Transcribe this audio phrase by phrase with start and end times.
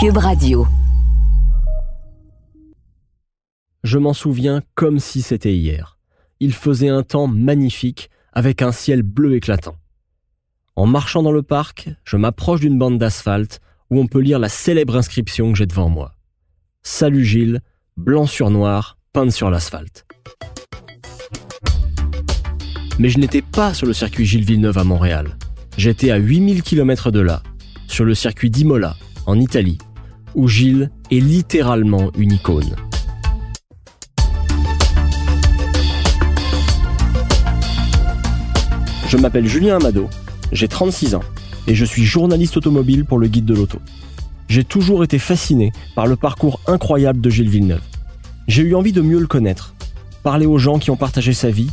[0.00, 0.64] Cube Radio.
[3.82, 5.98] Je m'en souviens comme si c'était hier.
[6.38, 9.74] Il faisait un temps magnifique avec un ciel bleu éclatant.
[10.76, 14.48] En marchant dans le parc, je m'approche d'une bande d'asphalte où on peut lire la
[14.48, 16.12] célèbre inscription que j'ai devant moi.
[16.84, 17.60] Salut Gilles,
[17.96, 20.06] blanc sur noir, peinte sur l'asphalte.
[23.00, 25.36] Mais je n'étais pas sur le circuit Gilles Villeneuve à Montréal.
[25.76, 27.42] J'étais à 8000 km de là,
[27.88, 28.94] sur le circuit d'Imola,
[29.26, 29.78] en Italie,
[30.34, 32.74] où Gilles est littéralement une icône.
[39.08, 40.08] Je m'appelle Julien Amado,
[40.52, 41.22] j'ai 36 ans
[41.66, 43.78] et je suis journaliste automobile pour le guide de l'auto.
[44.48, 47.82] J'ai toujours été fasciné par le parcours incroyable de Gilles Villeneuve.
[48.46, 49.74] J'ai eu envie de mieux le connaître,
[50.22, 51.70] parler aux gens qui ont partagé sa vie,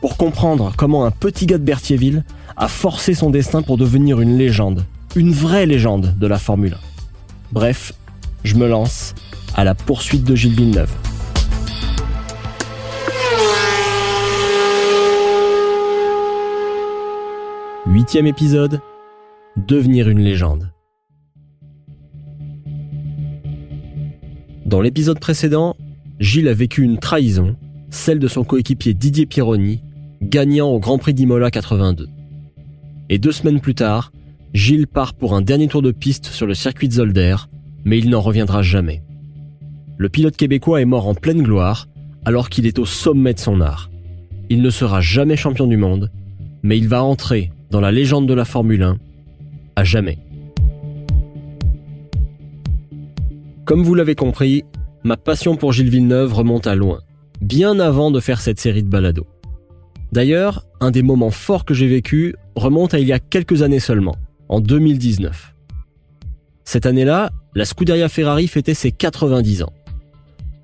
[0.00, 2.24] pour comprendre comment un petit gars de Berthierville
[2.56, 4.84] a forcé son destin pour devenir une légende,
[5.16, 6.76] une vraie légende de la Formule 1.
[7.52, 7.92] Bref,
[8.44, 9.14] je me lance
[9.54, 10.94] à la poursuite de Gilles Villeneuve.
[17.86, 18.80] Huitième épisode,
[19.56, 20.72] devenir une légende.
[24.66, 25.74] Dans l'épisode précédent,
[26.20, 27.56] Gilles a vécu une trahison,
[27.90, 29.82] celle de son coéquipier Didier Pironi,
[30.20, 32.08] gagnant au Grand Prix d'Imola 82.
[33.08, 34.12] Et deux semaines plus tard,
[34.52, 37.36] Gilles part pour un dernier tour de piste sur le circuit de Zolder,
[37.88, 39.02] mais il n'en reviendra jamais.
[39.96, 41.88] Le pilote québécois est mort en pleine gloire,
[42.26, 43.90] alors qu'il est au sommet de son art.
[44.50, 46.10] Il ne sera jamais champion du monde,
[46.62, 48.98] mais il va entrer dans la légende de la Formule 1
[49.74, 50.18] à jamais.
[53.64, 54.64] Comme vous l'avez compris,
[55.02, 57.00] ma passion pour Gilles Villeneuve remonte à loin,
[57.40, 59.26] bien avant de faire cette série de balados.
[60.12, 63.80] D'ailleurs, un des moments forts que j'ai vécu remonte à il y a quelques années
[63.80, 64.16] seulement,
[64.50, 65.54] en 2019.
[66.64, 69.72] Cette année-là, la Scuderia Ferrari fêtait ses 90 ans.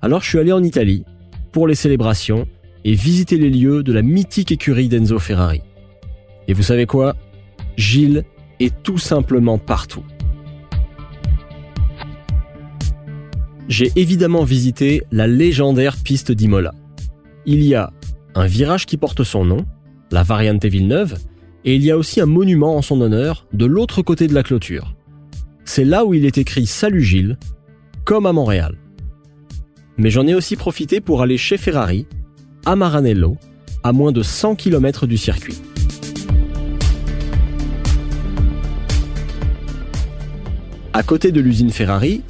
[0.01, 1.03] Alors je suis allé en Italie
[1.51, 2.47] pour les célébrations
[2.83, 5.61] et visiter les lieux de la mythique écurie d'Enzo Ferrari.
[6.47, 7.15] Et vous savez quoi?
[7.77, 8.23] Gilles
[8.59, 10.03] est tout simplement partout.
[13.67, 16.73] J'ai évidemment visité la légendaire piste d'Imola.
[17.47, 17.91] Il y a
[18.35, 19.65] un virage qui porte son nom,
[20.11, 21.17] la Variante Villeneuve,
[21.63, 24.43] et il y a aussi un monument en son honneur de l'autre côté de la
[24.43, 24.94] clôture.
[25.67, 27.37] C'est là où il est écrit Salut Gilles,
[28.05, 28.77] comme à Montréal.
[29.97, 32.05] Mais j'en ai aussi profité pour aller chez Ferrari,
[32.65, 33.37] à Maranello,
[33.83, 35.57] à moins de 100 km du circuit.
[40.93, 42.21] À côté de l'usine Ferrari,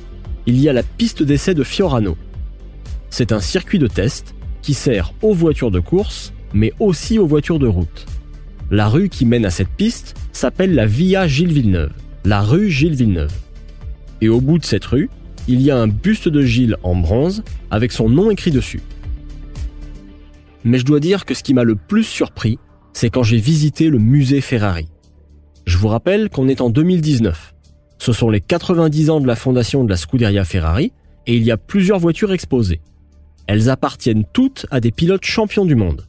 [0.45, 2.17] il y a la piste d'essai de Fiorano.
[3.09, 7.59] C'est un circuit de test qui sert aux voitures de course, mais aussi aux voitures
[7.59, 8.05] de route.
[8.71, 11.91] La rue qui mène à cette piste s'appelle la Via Gilles Villeneuve,
[12.25, 13.33] la rue Gilles Villeneuve.
[14.21, 15.09] Et au bout de cette rue,
[15.47, 18.81] il y a un buste de Gilles en bronze avec son nom écrit dessus.
[20.63, 22.57] Mais je dois dire que ce qui m'a le plus surpris,
[22.93, 24.87] c'est quand j'ai visité le musée Ferrari.
[25.67, 27.53] Je vous rappelle qu'on est en 2019.
[27.99, 30.91] Ce sont les 90 ans de la fondation de la Scuderia Ferrari
[31.27, 32.81] et il y a plusieurs voitures exposées.
[33.47, 36.05] Elles appartiennent toutes à des pilotes champions du monde.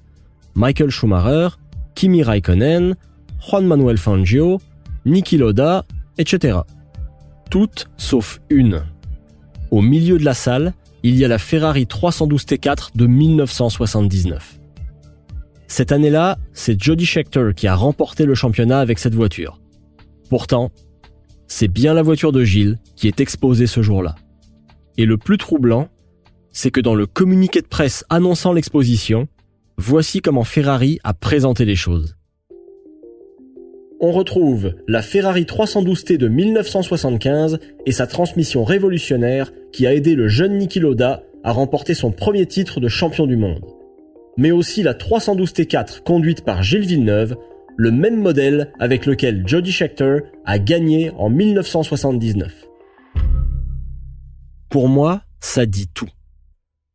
[0.54, 1.48] Michael Schumacher,
[1.94, 2.96] Kimi Raikkonen,
[3.40, 4.60] Juan Manuel Fangio,
[5.04, 5.84] Niki Loda,
[6.18, 6.58] etc.
[7.50, 8.82] Toutes sauf une.
[9.70, 14.58] Au milieu de la salle, il y a la Ferrari 312 T4 de 1979.
[15.68, 19.60] Cette année-là, c'est Jody Scheckter qui a remporté le championnat avec cette voiture.
[20.30, 20.70] Pourtant,
[21.48, 24.16] c'est bien la voiture de Gilles qui est exposée ce jour-là.
[24.96, 25.88] Et le plus troublant,
[26.50, 29.28] c'est que dans le communiqué de presse annonçant l'exposition,
[29.76, 32.15] voici comment Ferrari a présenté les choses.
[33.98, 40.28] On retrouve la Ferrari 312T de 1975 et sa transmission révolutionnaire qui a aidé le
[40.28, 43.64] jeune Niki Loda à remporter son premier titre de champion du monde.
[44.36, 47.36] Mais aussi la 312T4 conduite par Gilles Villeneuve,
[47.78, 52.52] le même modèle avec lequel Jody Scheckter a gagné en 1979.
[54.68, 56.10] Pour moi, ça dit tout.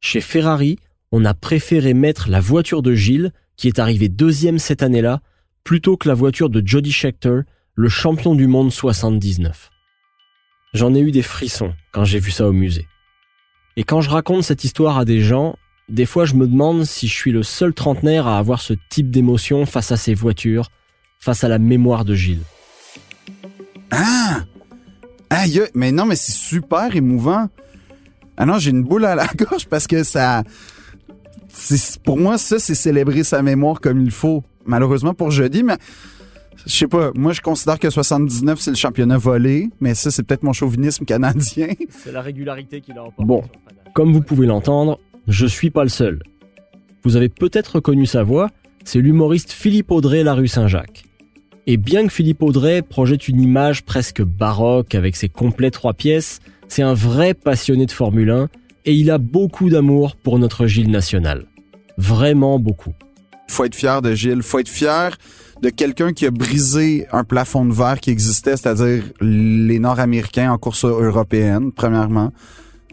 [0.02, 0.78] Chez Ferrari,
[1.12, 5.22] on a préféré mettre la voiture de Gilles, qui est arrivé deuxième cette année-là,
[5.64, 7.42] plutôt que la voiture de Jody Scheckter,
[7.76, 9.70] le champion du monde 79.
[10.74, 12.88] J'en ai eu des frissons quand j'ai vu ça au musée.
[13.78, 15.56] Et quand je raconte cette histoire à des gens,
[15.90, 19.12] des fois je me demande si je suis le seul trentenaire à avoir ce type
[19.12, 20.70] d'émotion face à ces voitures,
[21.20, 22.44] face à la mémoire de Gilles.
[23.92, 24.44] Ah!
[25.30, 27.48] Aïe, mais non, mais c'est super émouvant.
[28.36, 30.44] Ah non, j'ai une boule à la gorge parce que ça.
[32.04, 34.44] Pour moi, ça, c'est célébrer sa mémoire comme il faut.
[34.66, 35.78] Malheureusement pour jeudi, mais
[36.66, 40.24] Je sais pas, moi je considère que 79 c'est le championnat volé, mais ça c'est
[40.24, 41.70] peut-être mon chauvinisme canadien.
[41.90, 43.26] C'est la régularité qui l'a emporté.
[43.26, 43.44] Bon,
[43.94, 46.22] comme vous pouvez l'entendre, je suis pas le seul.
[47.04, 48.50] Vous avez peut-être reconnu sa voix,
[48.84, 51.04] c'est l'humoriste Philippe Audrey la rue Saint-Jacques.
[51.68, 56.40] Et bien que Philippe Audrey projette une image presque baroque avec ses complets trois pièces,
[56.68, 58.50] c'est un vrai passionné de Formule 1
[58.86, 61.46] et il a beaucoup d'amour pour notre Gilles national.
[61.98, 62.94] Vraiment beaucoup.
[63.52, 65.18] Faut être fier de Gilles, faut être fier
[65.62, 70.58] de quelqu'un qui a brisé un plafond de verre qui existait, c'est-à-dire les Nord-Américains en
[70.58, 72.32] course européenne, premièrement.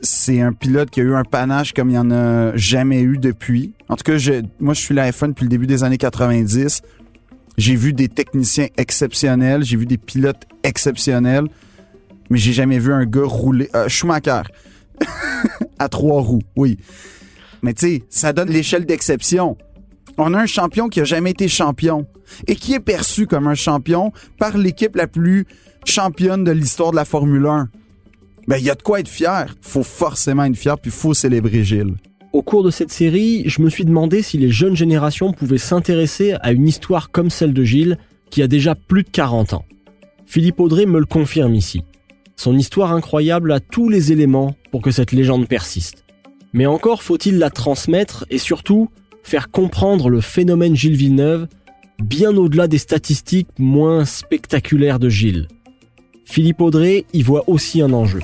[0.03, 3.19] C'est un pilote qui a eu un panache comme il n'y en a jamais eu
[3.19, 3.73] depuis.
[3.89, 4.19] En tout cas,
[4.61, 6.83] moi, je suis la F1 depuis le début des années 90.
[7.57, 11.49] J'ai vu des techniciens exceptionnels, j'ai vu des pilotes exceptionnels,
[12.31, 13.69] mais j'ai jamais vu un gars rouler.
[13.75, 14.43] Euh, Schumacher,
[15.79, 16.79] à trois roues, oui.
[17.63, 19.57] Mais tu sais, ça donne l'échelle d'exception.
[20.21, 22.05] On a un champion qui a jamais été champion
[22.49, 25.47] et qui est perçu comme un champion par l'équipe la plus
[25.85, 27.69] championne de l'histoire de la Formule 1.
[28.49, 29.55] Ben, il y a de quoi être fier.
[29.61, 31.95] Faut forcément être fier, puis faut célébrer Gilles.
[32.33, 36.35] Au cours de cette série, je me suis demandé si les jeunes générations pouvaient s'intéresser
[36.41, 37.97] à une histoire comme celle de Gilles,
[38.31, 39.65] qui a déjà plus de 40 ans.
[40.27, 41.85] Philippe Audrey me le confirme ici.
[42.35, 46.05] Son histoire incroyable a tous les éléments pour que cette légende persiste.
[46.53, 48.91] Mais encore faut-il la transmettre et surtout
[49.29, 51.47] faire comprendre le phénomène Gilles Villeneuve
[52.03, 55.49] bien au-delà des statistiques moins spectaculaires de Gilles.
[56.25, 58.21] Philippe Audrey y voit aussi un enjeu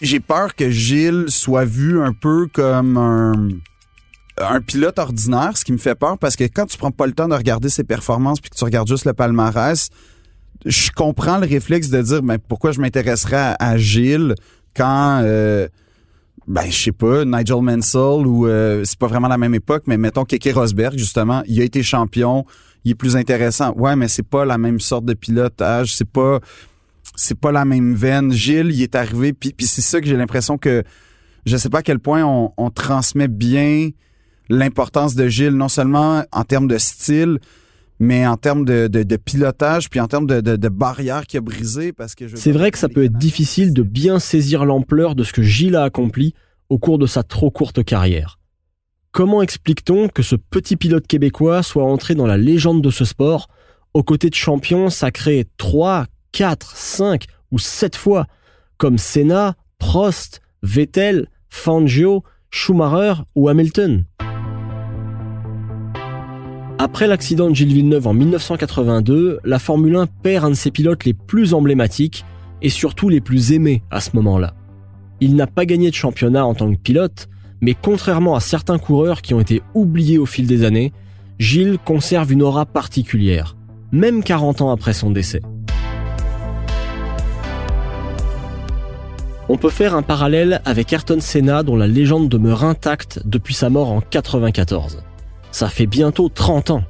[0.00, 2.96] j'ai peur que Gilles soit vu un peu comme
[4.38, 7.12] un, pilote ordinaire, ce qui me fait peur parce que quand tu prends pas le
[7.12, 9.88] temps de regarder ses performances puis que tu regardes juste le palmarès,
[10.64, 14.34] je comprends le réflexe de dire mais pourquoi je m'intéresserais à, Gilles
[14.74, 15.68] quand euh,
[16.46, 19.96] ben je sais pas Nigel Mansell ou euh, c'est pas vraiment la même époque mais
[19.96, 22.44] mettons Keke Rosberg justement il a été champion
[22.84, 26.40] il est plus intéressant ouais mais c'est pas la même sorte de pilotage c'est pas
[27.16, 28.32] c'est pas la même veine.
[28.32, 30.82] Gilles, il est arrivé, puis, puis c'est ça que j'ai l'impression que
[31.44, 33.90] je sais pas à quel point on, transmet bien
[34.48, 37.38] l'importance de Gilles, non seulement en termes de style,
[37.98, 41.92] mais en termes de, de, pilotage, puis en termes de, de, de barrières qu'il a.
[41.96, 45.32] Parce que c'est vrai que ça peut être difficile de bien saisir l'ampleur de ce
[45.32, 46.34] que Gilles a accompli
[46.68, 48.38] au cours de sa trop courte carrière.
[49.12, 53.48] Comment explique-t-on que ce petit pilote québécois soit entré dans la légende de ce sport
[53.94, 58.26] aux côtés de champions sacrés 3, 4, 5 ou 7 fois,
[58.76, 64.04] comme Senna, Prost, Vettel, Fangio, Schumacher ou Hamilton?
[66.78, 71.06] Après l'accident de Gilles Villeneuve en 1982, la Formule 1 perd un de ses pilotes
[71.06, 72.26] les plus emblématiques
[72.60, 74.52] et surtout les plus aimés à ce moment-là.
[75.22, 77.28] Il n'a pas gagné de championnat en tant que pilote,
[77.62, 80.92] mais contrairement à certains coureurs qui ont été oubliés au fil des années,
[81.38, 83.56] Gilles conserve une aura particulière,
[83.90, 85.40] même 40 ans après son décès.
[89.48, 93.70] On peut faire un parallèle avec Ayrton Senna dont la légende demeure intacte depuis sa
[93.70, 95.05] mort en 94.
[95.56, 96.84] Ça fait bientôt 30 ans.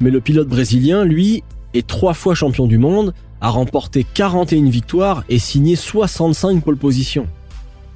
[0.00, 1.42] Mais le pilote brésilien, lui,
[1.72, 7.26] est trois fois champion du monde, a remporté 41 victoires et signé 65 pole positions.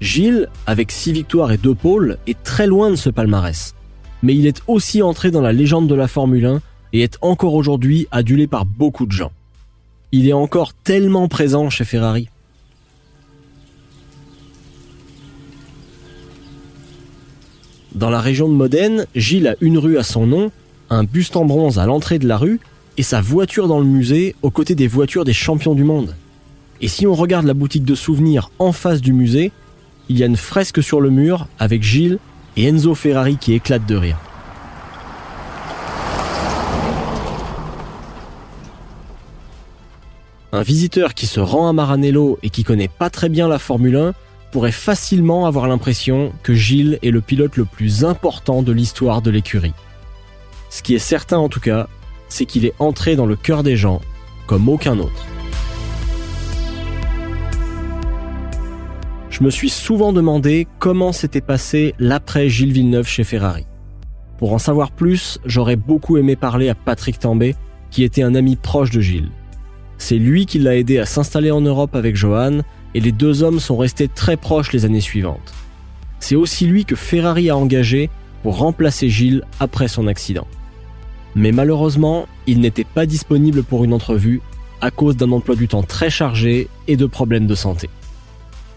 [0.00, 3.74] Gilles, avec 6 victoires et 2 pôles, est très loin de ce palmarès.
[4.22, 6.62] Mais il est aussi entré dans la légende de la Formule 1
[6.94, 9.32] et est encore aujourd'hui adulé par beaucoup de gens.
[10.10, 12.30] Il est encore tellement présent chez Ferrari.
[17.94, 20.50] Dans la région de Modène, Gilles a une rue à son nom,
[20.88, 22.58] un buste en bronze à l'entrée de la rue
[22.96, 26.16] et sa voiture dans le musée aux côtés des voitures des champions du monde.
[26.80, 29.52] Et si on regarde la boutique de souvenirs en face du musée,
[30.08, 32.18] il y a une fresque sur le mur avec Gilles
[32.56, 34.18] et Enzo Ferrari qui éclatent de rire.
[40.52, 43.96] Un visiteur qui se rend à Maranello et qui connaît pas très bien la Formule
[43.96, 44.14] 1
[44.52, 49.30] pourrait facilement avoir l'impression que Gilles est le pilote le plus important de l'histoire de
[49.30, 49.72] l'écurie.
[50.68, 51.88] Ce qui est certain en tout cas,
[52.28, 54.00] c'est qu'il est entré dans le cœur des gens
[54.46, 55.26] comme aucun autre.
[59.30, 63.66] Je me suis souvent demandé comment s'était passé l'après Gilles Villeneuve chez Ferrari.
[64.38, 67.56] Pour en savoir plus, j'aurais beaucoup aimé parler à Patrick Tambay,
[67.90, 69.30] qui était un ami proche de Gilles.
[69.96, 72.60] C'est lui qui l'a aidé à s'installer en Europe avec Johan
[72.94, 75.54] et les deux hommes sont restés très proches les années suivantes.
[76.20, 78.10] C'est aussi lui que Ferrari a engagé
[78.42, 80.46] pour remplacer Gilles après son accident.
[81.34, 84.42] Mais malheureusement, il n'était pas disponible pour une entrevue
[84.80, 87.88] à cause d'un emploi du temps très chargé et de problèmes de santé.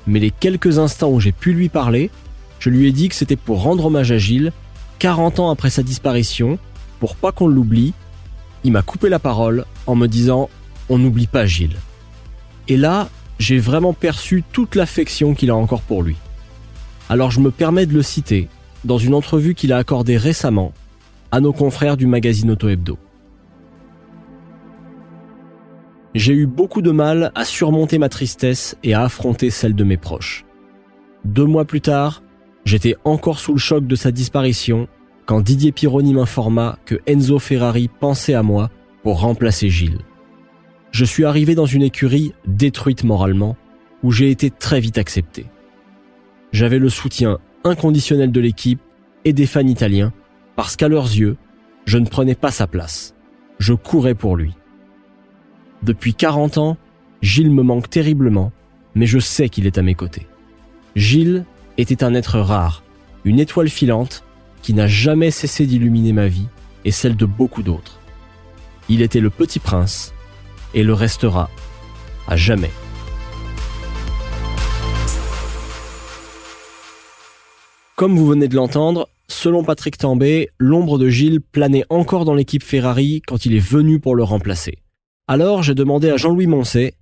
[0.08, 2.12] Mais les quelques instants où j'ai pu lui parler,
[2.60, 4.54] je lui ai dit que c'était pour rendre hommage à Gilles,
[5.00, 6.60] 40 ans après sa disparition,
[7.00, 7.94] pour pas qu'on l'oublie.
[8.64, 10.50] Il m'a coupé la parole en me disant
[10.90, 11.78] On n'oublie pas Gilles.
[12.68, 16.16] Et là, j'ai vraiment perçu toute l'affection qu'il a encore pour lui.
[17.10, 18.50] Alors je me permets de le citer
[18.84, 20.74] dans une entrevue qu'il a accordée récemment
[21.32, 22.98] à nos confrères du magazine Auto Hebdo.
[26.14, 29.98] J'ai eu beaucoup de mal à surmonter ma tristesse et à affronter celle de mes
[29.98, 30.46] proches.
[31.26, 32.24] Deux mois plus tard,
[32.64, 34.88] j'étais encore sous le choc de sa disparition
[35.26, 38.70] quand Didier Pironi m'informa que Enzo Ferrari pensait à moi
[39.04, 40.00] pour remplacer Gilles.
[40.96, 43.58] Je suis arrivé dans une écurie détruite moralement,
[44.02, 45.46] où j'ai été très vite accepté.
[46.54, 48.80] J'avais le soutien inconditionnel de l'équipe
[49.26, 50.14] et des fans italiens,
[50.56, 51.36] parce qu'à leurs yeux,
[51.84, 53.14] je ne prenais pas sa place.
[53.60, 54.54] Je courais pour lui.
[55.84, 56.78] Depuis 40 ans,
[57.22, 58.54] Gilles me manque terriblement,
[58.96, 60.28] mais je sais qu'il est à mes côtés.
[60.96, 61.44] Gilles
[61.78, 62.84] était un être rare,
[63.26, 64.24] une étoile filante
[64.62, 66.48] qui n'a jamais cessé d'illuminer ma vie
[66.86, 68.00] et celle de beaucoup d'autres.
[68.88, 70.15] Il était le petit prince
[70.76, 71.50] et le restera
[72.28, 72.70] à jamais.
[77.96, 82.62] Comme vous venez de l'entendre, selon Patrick Tambay, l'ombre de Gilles planait encore dans l'équipe
[82.62, 84.80] Ferrari quand il est venu pour le remplacer.
[85.28, 86.94] Alors j'ai demandé à Jean-Louis Moncet,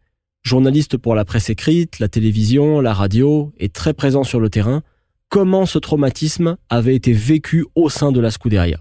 [0.44, 4.84] journaliste pour la presse écrite, la télévision, la radio et très présent sur le terrain,
[5.30, 8.78] comment ce traumatisme avait été vécu au sein de la Scuderia.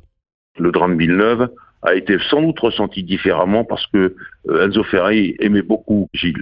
[0.58, 1.48] Le drame Villeneuve
[1.82, 4.14] a été sans doute ressenti différemment parce que
[4.48, 6.36] euh, Enzo Ferrari aimait beaucoup Gilles.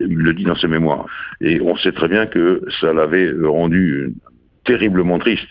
[0.00, 1.06] Il le dit dans ses mémoires.
[1.40, 4.14] Et on sait très bien que ça l'avait rendu
[4.64, 5.48] terriblement triste.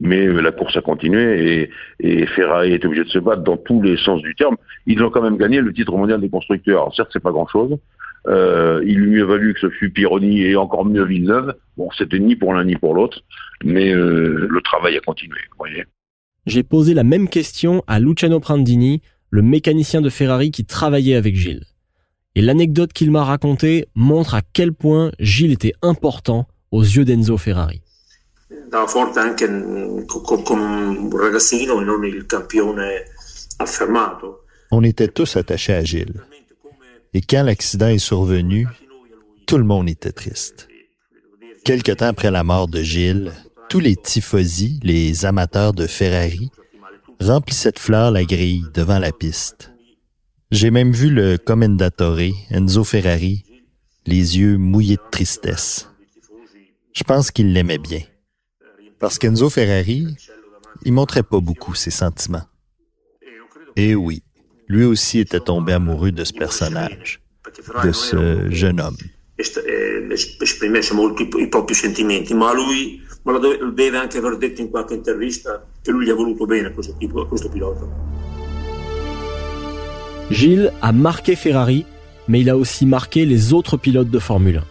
[0.00, 3.80] Mais euh, la course a continué et, Ferrari est obligé de se battre dans tous
[3.82, 4.56] les sens du terme.
[4.86, 6.92] Ils ont quand même gagné le titre mondial des constructeurs.
[6.94, 7.78] Certes, c'est pas grand-chose,
[8.26, 11.54] euh, il lui mieux valu que ce fût Pironi et encore mieux Villeneuve.
[11.76, 13.22] Bon, c'était ni pour l'un ni pour l'autre,
[13.62, 15.84] mais euh, le travail a continué, vous voyez.
[16.46, 21.34] J'ai posé la même question à Luciano Prandini, le mécanicien de Ferrari qui travaillait avec
[21.34, 21.64] Gilles.
[22.34, 27.38] Et l'anecdote qu'il m'a racontée montre à quel point Gilles était important aux yeux d'Enzo
[27.38, 27.80] Ferrari.
[34.70, 36.20] On était tous attachés à Gilles.
[37.14, 38.66] Et quand l'accident est survenu,
[39.46, 40.68] tout le monde était triste.
[41.64, 43.32] Quelque temps après la mort de Gilles,
[43.68, 46.50] tous les tifosi, les amateurs de Ferrari,
[47.20, 49.72] remplissaient de fleurs la grille devant la piste.
[50.50, 53.44] J'ai même vu le commendatore, Enzo Ferrari,
[54.06, 55.88] les yeux mouillés de tristesse.
[56.94, 58.02] Je pense qu'il l'aimait bien.
[59.00, 60.06] Parce qu'Enzo Ferrari,
[60.84, 62.44] il montrait pas beaucoup ses sentiments.
[63.76, 64.22] Et oui,
[64.68, 67.20] lui aussi était tombé amoureux de ce personnage,
[67.82, 68.96] de ce jeune homme.
[80.30, 81.86] Gilles a marqué Ferrari,
[82.28, 84.64] mais il a aussi marqué les autres pilotes de Formule 1.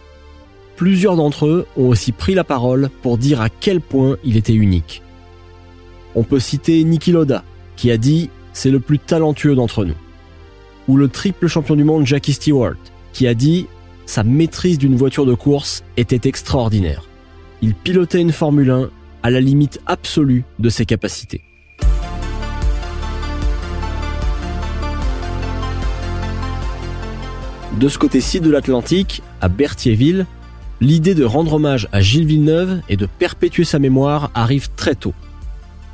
[0.76, 4.54] Plusieurs d'entre eux ont aussi pris la parole pour dire à quel point il était
[4.54, 5.02] unique.
[6.14, 7.42] On peut citer Niki Loda,
[7.74, 9.96] qui a dit c'est le plus talentueux d'entre nous.
[10.86, 12.76] Ou le triple champion du monde Jackie Stewart,
[13.12, 13.66] qui a dit
[14.06, 17.08] sa maîtrise d'une voiture de course était extraordinaire.
[17.62, 18.90] Il pilotait une Formule 1
[19.22, 21.42] à la limite absolue de ses capacités.
[27.78, 30.26] De ce côté-ci de l'Atlantique, à Berthierville,
[30.80, 35.14] l'idée de rendre hommage à Gilles Villeneuve et de perpétuer sa mémoire arrive très tôt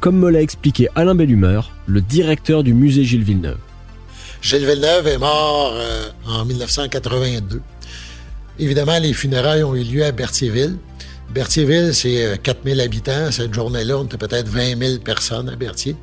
[0.00, 3.58] comme me l'a expliqué Alain Bellumeur, le directeur du musée Gilles Villeneuve.
[4.40, 7.60] Gilles Villeneuve est mort euh, en 1982.
[8.58, 10.76] Évidemment, les funérailles ont eu lieu à Berthierville.
[11.32, 13.30] Berthierville, c'est 4000 euh, habitants.
[13.30, 15.94] Cette journée-là, on était peut-être 20 000 personnes à Berthier.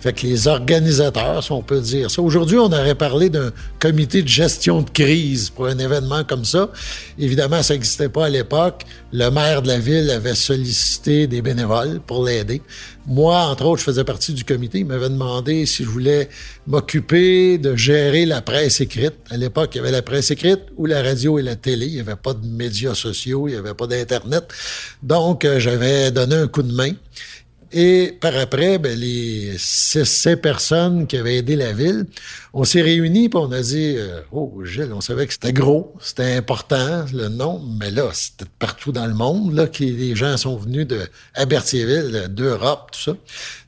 [0.00, 2.20] Fait que les organisateurs, si on peut dire ça.
[2.20, 6.68] Aujourd'hui, on aurait parlé d'un comité de gestion de crise pour un événement comme ça.
[7.16, 8.82] Évidemment, ça n'existait pas à l'époque.
[9.12, 12.60] Le maire de la ville avait sollicité des bénévoles pour l'aider.
[13.06, 14.78] Moi, entre autres, je faisais partie du comité.
[14.78, 16.28] Il m'avait demandé si je voulais
[16.68, 19.14] m'occuper de gérer la presse écrite.
[19.28, 21.86] À l'époque, il y avait la presse écrite ou la radio et la télé.
[21.86, 24.44] Il n'y avait pas de médias sociaux, il n'y avait pas d'Internet.
[25.02, 26.92] Donc, euh, j'avais donné un coup de main.
[27.74, 32.04] Et par après, ben, les six, personnes qui avaient aidé la ville,
[32.52, 35.94] on s'est réunis et on a dit euh, Oh, Gilles, on savait que c'était gros,
[36.00, 40.36] c'était important, le nom, mais là, c'était partout dans le monde là, que les gens
[40.36, 41.00] sont venus de
[41.48, 43.16] Berthierville, d'Europe, tout ça.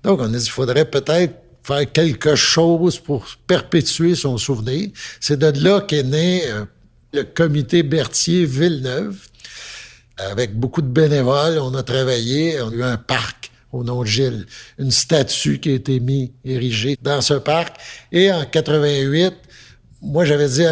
[0.02, 4.90] Donc, on a dit il faudrait peut-être faire quelque chose pour perpétuer son souvenir.
[5.18, 6.66] C'est de là qu'est né euh,
[7.14, 9.16] le comité Berthier Villeneuve.
[10.16, 13.43] Avec beaucoup de bénévoles, on a travaillé, on a eu un parc
[13.74, 14.46] au nom de Gilles,
[14.78, 17.76] une statue qui a été mise, érigée dans ce parc.
[18.12, 19.34] Et en 88,
[20.02, 20.64] moi, j'avais dit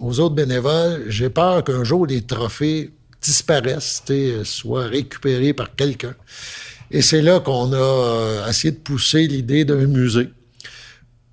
[0.00, 4.02] aux autres bénévoles, j'ai peur qu'un jour les trophées disparaissent,
[4.44, 6.14] soient récupérés par quelqu'un.
[6.90, 10.28] Et c'est là qu'on a euh, essayé de pousser l'idée d'un musée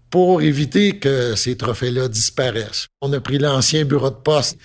[0.10, 2.88] pour éviter que ces trophées-là disparaissent.
[3.02, 4.58] On a pris l'ancien bureau de poste.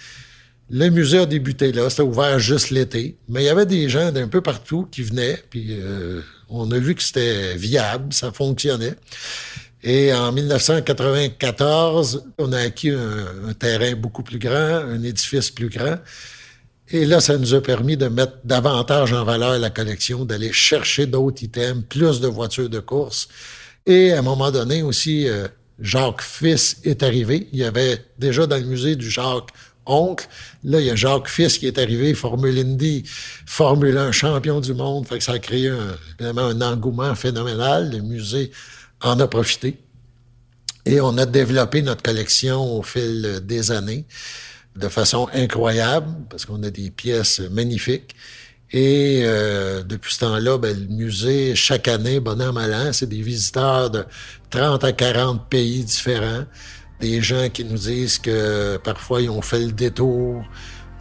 [0.71, 4.11] Le musée a débuté là, c'était ouvert juste l'été, mais il y avait des gens
[4.13, 8.95] d'un peu partout qui venaient, puis euh, on a vu que c'était viable, ça fonctionnait.
[9.83, 15.99] Et en 1994, on a acquis un, terrain beaucoup plus grand, un édifice plus grand.
[16.89, 21.05] Et là, ça nous a permis de mettre davantage en valeur la collection, d'aller chercher
[21.05, 23.29] d'autres items, plus de voitures de course.
[23.85, 25.47] Et à un moment donné aussi, euh,
[25.79, 27.49] Jacques Fils est arrivé.
[27.53, 29.51] Il y avait déjà dans le musée du Jacques
[29.87, 30.27] oncle.
[30.65, 33.05] Là, il y a Jacques Fils qui est arrivé, Formule Indy,
[33.47, 35.07] Formule 1 champion du monde.
[35.07, 37.91] Fait que ça a créé un, un engouement phénoménal.
[37.91, 38.51] Le musée
[39.01, 39.79] en a profité.
[40.87, 44.07] Et on a développé notre collection au fil des années
[44.77, 48.15] de façon incroyable, parce qu'on a des pièces magnifiques.
[48.73, 53.09] Et euh, depuis ce temps-là, ben, le musée, chaque année, bon an, mal an, c'est
[53.09, 54.05] des visiteurs de
[54.51, 56.45] 30 à 40 pays différents.
[57.01, 60.45] Des gens qui nous disent que parfois ils ont fait le détour,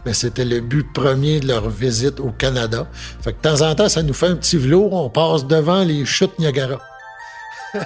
[0.04, 2.88] mais c'était le but premier de leur visite au Canada.
[3.22, 5.84] Fait que de temps en temps, ça nous fait un petit velours, on passe devant
[5.84, 6.80] les chutes Niagara.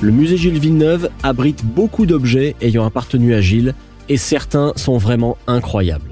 [0.00, 3.74] Le musée Gilles Villeneuve abrite beaucoup d'objets ayant appartenu à Gilles
[4.10, 6.10] et certains sont vraiment incroyables.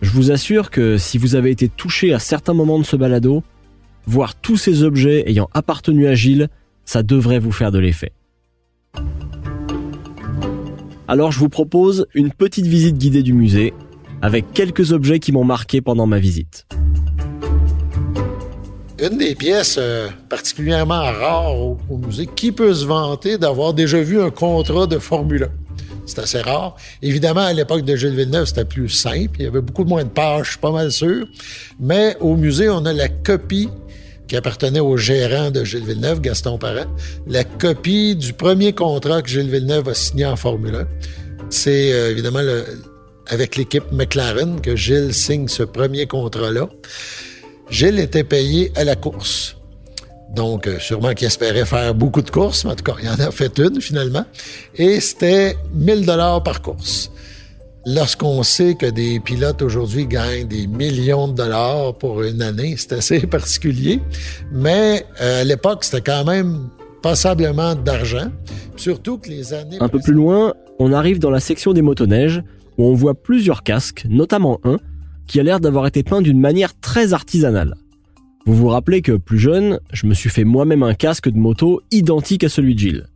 [0.00, 3.42] Je vous assure que si vous avez été touché à certains moments de ce balado,
[4.06, 6.48] voir tous ces objets ayant appartenu à Gilles,
[6.88, 8.12] ça devrait vous faire de l'effet.
[11.06, 13.74] Alors je vous propose une petite visite guidée du musée
[14.22, 16.66] avec quelques objets qui m'ont marqué pendant ma visite.
[19.00, 24.22] Une des pièces euh, particulièrement rares au, musée, qui peut se vanter d'avoir déjà vu
[24.22, 25.48] un contrat de Formule 1?
[26.06, 26.74] C'est assez rare.
[27.02, 29.40] Évidemment, à l'époque de Gilles Villeneuve, c'était plus simple.
[29.40, 31.26] Il y avait beaucoup moins de pages, je suis pas mal sûr.
[31.78, 33.68] Mais au musée, on a la copie
[34.28, 36.86] qui appartenait au gérant de Gilles Villeneuve, Gaston Parent,
[37.26, 40.86] la copie du premier contrat que Gilles Villeneuve a signé en Formule 1.
[41.50, 42.42] C'est euh, évidemment
[43.26, 46.68] avec l'équipe McLaren que Gilles signe ce premier contrat-là.
[47.70, 49.56] Gilles était payé à la course.
[50.34, 53.14] Donc, euh, sûrement qu'il espérait faire beaucoup de courses, mais en tout cas, il en
[53.14, 54.24] a fait une finalement.
[54.74, 57.10] Et c'était 1000 dollars par course.
[57.86, 62.92] Lorsqu'on sait que des pilotes aujourd'hui gagnent des millions de dollars pour une année, c'est
[62.92, 64.00] assez particulier.
[64.52, 66.68] Mais euh, à l'époque, c'était quand même
[67.02, 68.30] passablement d'argent.
[68.76, 69.78] Surtout que les années...
[69.80, 72.42] Un peu plus loin, on arrive dans la section des motoneiges
[72.76, 74.76] où on voit plusieurs casques, notamment un
[75.26, 77.74] qui a l'air d'avoir été peint d'une manière très artisanale.
[78.46, 81.82] Vous vous rappelez que plus jeune, je me suis fait moi-même un casque de moto
[81.90, 83.06] identique à celui de Gilles.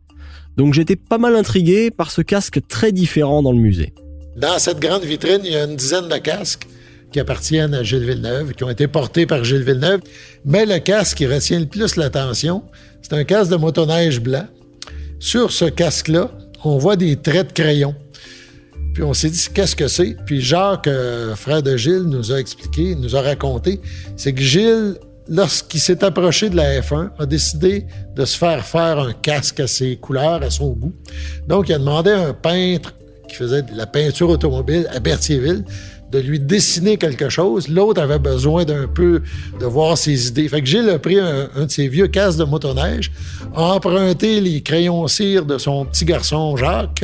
[0.57, 3.93] Donc j'étais pas mal intrigué par ce casque très différent dans le musée.
[4.35, 6.67] Dans cette grande vitrine, il y a une dizaine de casques
[7.11, 10.01] qui appartiennent à Gilles Villeneuve, qui ont été portés par Gilles Villeneuve.
[10.43, 12.63] Mais le casque qui retient le plus l'attention,
[13.01, 14.47] c'est un casque de motoneige blanc.
[15.19, 16.31] Sur ce casque-là,
[16.63, 17.93] on voit des traits de crayon.
[18.95, 20.15] Puis on s'est dit, qu'est-ce que c'est?
[20.25, 23.79] Puis Jacques, euh, frère de Gilles, nous a expliqué, nous a raconté,
[24.17, 24.95] c'est que Gilles,
[25.27, 29.67] lorsqu'il s'est approché de la F1, a décidé de se faire faire un casque à
[29.67, 30.93] ses couleurs, à son goût.
[31.47, 32.93] Donc, il a demandé à un peintre
[33.33, 35.65] qui faisait de la peinture automobile à Berthierville
[36.11, 37.67] de lui dessiner quelque chose.
[37.67, 39.23] L'autre avait besoin d'un peu
[39.59, 40.47] de voir ses idées.
[40.47, 43.11] Fait que Gilles a pris un, de ses vieux casques de motoneige,
[43.55, 47.03] a emprunté les crayons cire de son petit garçon Jacques,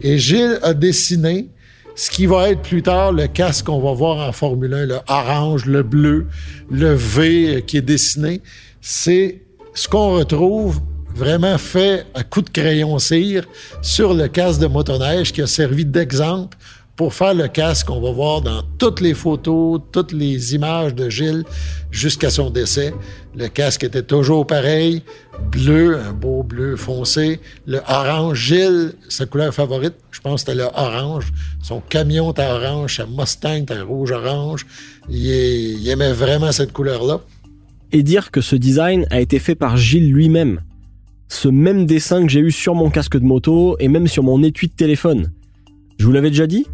[0.00, 1.48] et Gilles a dessiné
[1.96, 4.98] ce qui va être plus tard le casque qu'on va voir en Formule 1, le
[5.08, 6.28] orange, le bleu,
[6.70, 8.40] le V qui est dessiné.
[8.80, 9.40] C'est
[9.74, 10.80] ce qu'on retrouve
[11.14, 13.44] vraiment fait à coup de crayon cire
[13.82, 16.56] sur le casque de motoneige qui a servi d'exemple
[16.96, 21.08] pour faire le casque qu'on va voir dans toutes les photos, toutes les images de
[21.08, 21.44] Gilles
[21.90, 22.94] jusqu'à son décès.
[23.34, 25.02] Le casque était toujours pareil,
[25.50, 27.40] bleu, un beau bleu foncé.
[27.66, 31.32] Le orange, Gilles, sa couleur favorite, je pense que c'était le orange.
[31.62, 34.64] Son camion était orange, sa Mustang était rouge-orange.
[35.08, 37.20] Il, il aimait vraiment cette couleur-là.
[37.90, 40.60] Et dire que ce design a été fait par Gilles lui-même.
[41.34, 44.40] Ce même dessin que j'ai eu sur mon casque de moto et même sur mon
[44.44, 45.32] étui de téléphone.
[45.98, 46.64] Je vous l'avais déjà dit?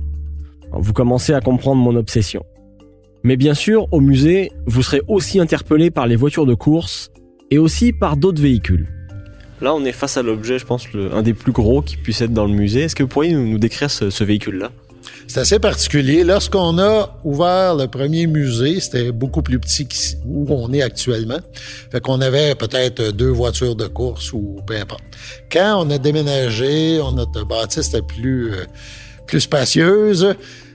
[0.71, 2.45] Vous commencez à comprendre mon obsession.
[3.25, 7.11] Mais bien sûr, au musée, vous serez aussi interpellé par les voitures de course
[7.51, 8.87] et aussi par d'autres véhicules.
[9.63, 12.35] Là, on est face à l'objet, je pense, un des plus gros qui puisse être
[12.35, 12.83] dans le musée.
[12.83, 14.71] Est-ce que vous pourriez nous, décrire ce, véhicule-là?
[15.27, 16.25] C'est assez particulier.
[16.25, 19.87] Lorsqu'on a ouvert le premier musée, c'était beaucoup plus petit
[20.27, 21.39] où on est actuellement.
[21.93, 25.05] Fait qu'on avait peut-être deux voitures de course ou peu importe.
[25.51, 28.65] Quand on a déménagé, on notre bâtisse était plus, euh,
[29.27, 30.35] plus spacieuse.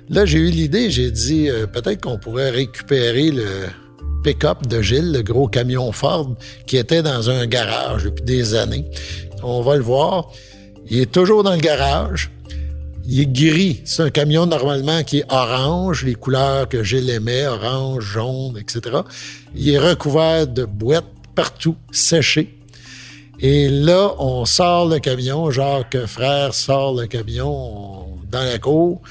[0.10, 3.66] Là, j'ai eu l'idée, j'ai dit euh, peut-être qu'on pourrait récupérer le
[4.24, 8.86] pick-up de Gilles, le gros camion Ford, qui était dans un garage depuis des années.
[9.44, 10.32] On va le voir.
[10.90, 12.32] Il est toujours dans le garage.
[13.08, 13.82] Il est gris.
[13.86, 18.98] C'est un camion normalement qui est orange, les couleurs que Gilles aimait, orange, jaune, etc.
[19.56, 22.58] Il est recouvert de boîtes partout, séché.
[23.40, 29.02] Et là, on sort le camion, Jacques Frère sort le camion dans la cour.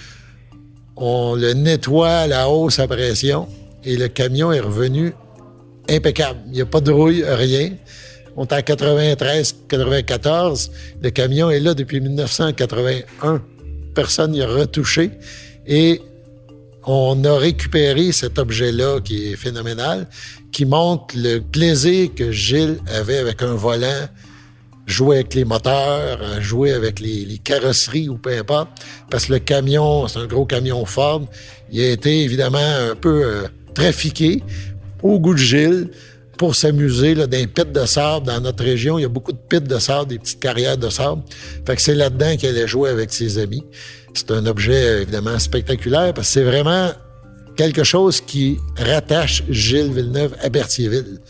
[0.97, 3.49] On le nettoie à la hausse à pression
[3.85, 5.13] et le camion est revenu
[5.89, 6.41] impeccable.
[6.47, 7.73] Il n'y a pas de rouille, rien.
[8.37, 10.71] On est en 93, 94.
[11.03, 13.43] Le camion est là depuis 1981.
[13.95, 15.11] Personne n'y a retouché.
[15.67, 16.03] Et
[16.87, 20.07] on a récupéré cet objet-là qui est phénoménal,
[20.53, 24.09] qui montre le plaisir que Gilles avait avec un volant,
[24.87, 28.69] jouer avec les moteurs, jouer avec les, carrosseries ou peu importe.
[29.11, 31.23] Parce que le camion, c'est un gros camion Ford.
[31.73, 33.43] Il a été évidemment un peu euh,
[33.75, 34.43] trafiqué
[35.03, 35.91] au goût de Gilles
[36.37, 38.99] pour s'amuser les pits de sable dans notre région.
[38.99, 41.23] Il y a beaucoup de pits de sable, des petites carrières de sable.
[41.67, 43.65] Fait que c'est là-dedans qu'il allait jouer avec ses amis.
[44.15, 46.91] C'est un objet évidemment spectaculaire parce que c'est vraiment
[47.57, 51.21] quelque chose qui rattache Gilles Villeneuve à Berthierville.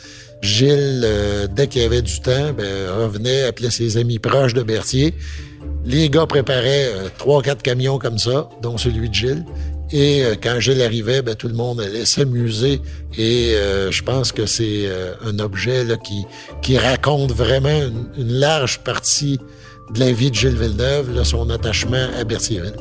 [0.42, 5.14] Gilles, euh, dès qu'il avait du temps, ben, revenait, appelait ses amis proches de Berthier.
[5.86, 9.44] Les gars préparaient euh, trois, quatre camions comme ça, dont celui de Gilles.
[9.94, 12.80] Et euh, quand Gilles arrivait, ben, tout le monde allait s'amuser.
[13.16, 15.86] Et euh, je pense que c'est euh, un objet
[16.60, 17.80] qui, raconte vraiment
[18.16, 19.38] une, large partie
[19.94, 22.74] de la vie de Gilles Villeneuve, son attachement à Berthierville.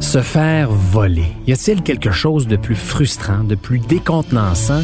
[0.00, 1.26] Se faire voler.
[1.46, 4.82] Y a-t-il quelque chose de plus frustrant, de plus décontenançant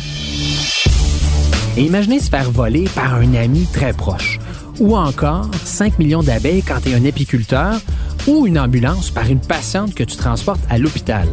[1.82, 4.38] imaginez se faire voler par un ami très proche.
[4.80, 7.80] Ou encore 5 millions d'abeilles quand tu es un apiculteur
[8.26, 11.26] ou une ambulance par une patiente que tu transportes à l'hôpital.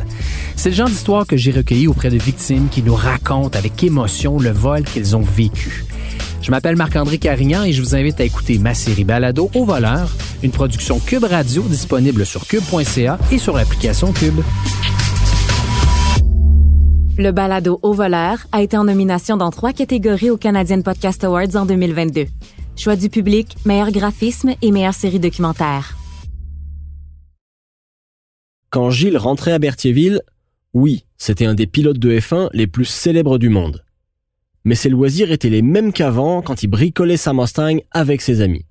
[0.56, 4.40] C'est le genre d'histoire que j'ai recueilli auprès de victimes qui nous racontent avec émotion
[4.40, 5.86] le vol qu'ils ont vécu.
[6.42, 10.12] Je m'appelle Marc-André Carignan et je vous invite à écouter ma série Balado au voleur,
[10.44, 14.42] une production Cube Radio disponible sur cube.ca et sur l'application Cube.
[17.18, 21.56] Le balado Au voleur a été en nomination dans trois catégories au Canadian Podcast Awards
[21.56, 22.26] en 2022.
[22.76, 25.96] Choix du public, meilleur graphisme et meilleure série documentaire.
[28.70, 30.24] Quand Gilles rentrait à Berthierville,
[30.74, 33.86] oui, c'était un des pilotes de F1 les plus célèbres du monde.
[34.66, 38.66] Mais ses loisirs étaient les mêmes qu'avant quand il bricolait sa Mustang avec ses amis.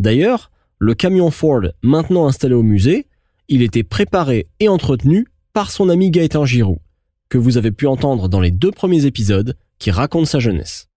[0.00, 3.06] D'ailleurs, le camion Ford, maintenant installé au musée,
[3.46, 6.80] il était préparé et entretenu par son ami Gaëtan Giroux
[7.28, 10.88] que vous avez pu entendre dans les deux premiers épisodes qui racontent sa jeunesse.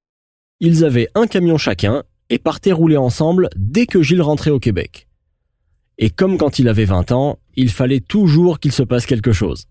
[0.59, 5.07] Ils avaient un camion chacun et partaient rouler ensemble dès que Gilles rentrait au Québec.
[5.97, 9.65] Et comme quand il avait 20 ans, il fallait toujours qu'il se passe quelque chose.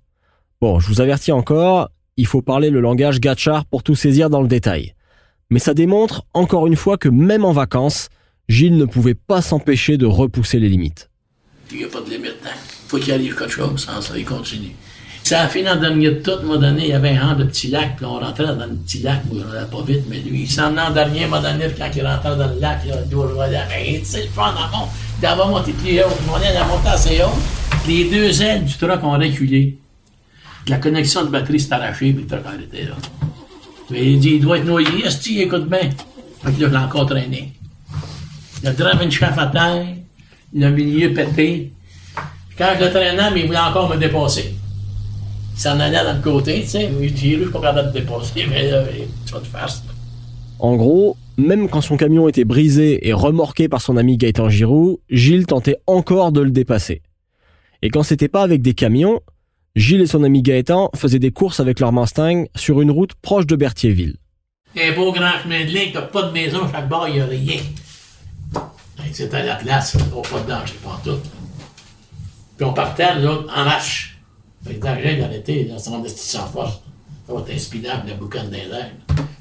[0.60, 4.42] Bon, je vous avertis encore, il faut parler le langage gachar pour tout saisir dans
[4.42, 4.94] le détail.
[5.50, 8.08] Mais ça démontre encore une fois que même en vacances,
[8.48, 11.10] Gilles ne pouvait pas s'empêcher de repousser les limites.
[15.28, 16.40] Ça a fini en dernier de tout.
[16.42, 18.76] Moment donné, il y avait un rang de petit lac, puis on rentrait dans le
[18.76, 21.66] petit lac, où on n'allait pas vite, mais lui, il s'en en dernier, moment donné,
[21.76, 24.54] quand il rentrait dans le lac, il a dit au hey, tu sais, le fun
[24.56, 24.88] en monte.
[25.20, 27.38] D'abord, monter plus haut, on est à monter assez haut.
[27.86, 29.76] Les deux ailes du truck ont reculé.
[30.66, 32.94] La connexion de batterie s'est arrachée, puis le truck arrêté là.
[33.90, 35.04] Mais il dit, il doit être noyé.
[35.04, 35.90] Est-ce qu'il écoute bien?
[36.42, 37.52] Fait qu'il a encore traîné.
[38.62, 39.84] Il a drivé une chauffe à terre,
[40.62, 41.70] a milieu pété.
[42.56, 44.54] Quand je le traînais, mais il voulait encore me dépasser
[45.60, 46.90] s'en allait dans le côté, tu sais.
[47.00, 48.84] J'ai je suis pas capable de dépasser, mais là,
[49.26, 49.68] tu vas te faire
[50.60, 55.00] En gros, même quand son camion était brisé et remorqué par son ami Gaëtan Giroux,
[55.10, 57.02] Gilles tentait encore de le dépasser.
[57.82, 59.20] Et quand c'était pas avec des camions,
[59.76, 63.46] Gilles et son ami Gaëtan faisaient des courses avec leur Mustang sur une route proche
[63.46, 64.16] de Berthierville.
[64.76, 67.58] Un beau grand chemin de ligne, t'as pas de maison, chaque bord, y a rien.
[69.12, 71.18] C'était à la place, pas de danger, pas tout.
[72.56, 74.17] Puis on partait, là, en marche.
[74.64, 76.80] Fait que dans le dans l'été, dans son sans force,
[77.26, 78.90] ça va être inspirable, la boucane des airs.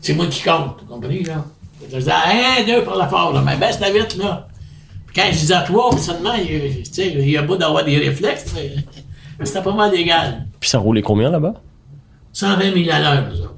[0.01, 1.45] C'est moi qui compte, tu compris, là?
[1.89, 4.47] Je disais, un, deux pour la force, là, mais baisse la vite, là.
[5.07, 7.97] Puis quand je disais trois, seulement, il, tu sais, il y a beau d'avoir des
[7.97, 8.75] réflexes, mais
[9.45, 10.47] c'était pas mal égal.
[10.59, 11.55] Puis ça roulait combien là-bas?
[12.33, 13.51] 120 000 à l'heure, ça.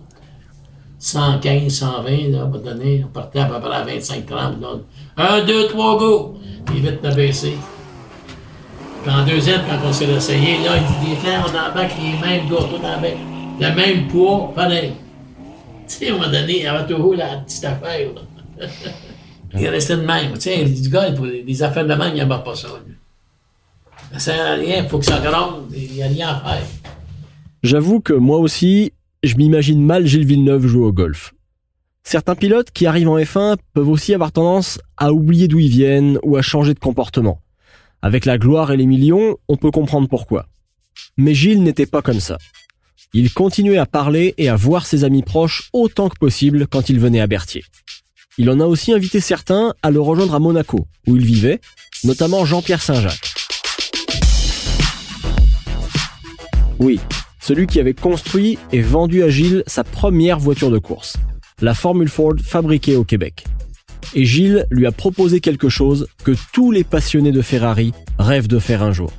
[1.00, 4.68] 115, 120, là, on va donner, on partait à peu près à 25 30 là.
[5.16, 6.38] Un, deux, trois, go!
[6.66, 7.58] Puis vite de baisser.
[9.04, 12.50] Puis en deuxième, quand on s'est essayé, là, il dit, quand on embarque les mêmes
[12.50, 13.18] gars, tout embarque
[13.60, 14.94] le même poids, pareil.
[15.88, 18.68] Tu sais, à un moment donné, il y avait toujours la petite affaire, là.
[19.60, 20.34] il restait de même.
[20.34, 22.96] Tu sais, du gars, des affaires de même, il n'y a pas ça, lui.
[24.14, 26.66] Ça sert à rien, il faut que ça gronde, il n'y a rien à faire.
[27.62, 31.34] J'avoue que moi aussi, je m'imagine mal Gilles Villeneuve jouer au golf.
[32.04, 36.18] Certains pilotes qui arrivent en F1 peuvent aussi avoir tendance à oublier d'où ils viennent
[36.24, 37.40] ou à changer de comportement.
[38.02, 40.48] Avec la gloire et les millions, on peut comprendre pourquoi.
[41.18, 42.38] Mais Gilles n'était pas comme ça.
[43.14, 47.00] Il continuait à parler et à voir ses amis proches autant que possible quand il
[47.00, 47.66] venait à Berthier.
[48.38, 51.60] Il en a aussi invité certains à le rejoindre à Monaco, où il vivait,
[52.06, 53.34] notamment Jean-Pierre Saint-Jacques.
[56.80, 57.02] Oui,
[57.42, 61.18] celui qui avait construit et vendu à Gilles sa première voiture de course,
[61.62, 63.44] la Formule Ford fabriquée au Québec.
[64.16, 68.60] Et Gilles lui a proposé quelque chose que tous les passionnés de Ferrari rêvent de
[68.60, 69.12] faire un jour.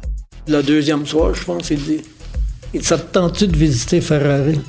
[0.49, 2.01] Le deuxième soir, je pense, il dit
[2.75, 4.61] Il ça te de visiter Ferrari?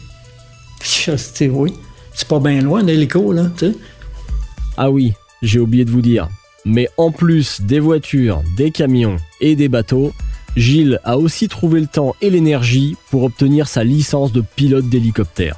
[0.83, 1.73] Je dit oui.
[2.13, 3.75] C'est pas bien loin, l'hélico, là, tu sais.
[4.77, 6.29] Ah oui, j'ai oublié de vous dire.
[6.65, 10.13] Mais en plus des voitures, des camions et des bateaux,
[10.55, 15.57] Gilles a aussi trouvé le temps et l'énergie pour obtenir sa licence de pilote d'hélicoptère.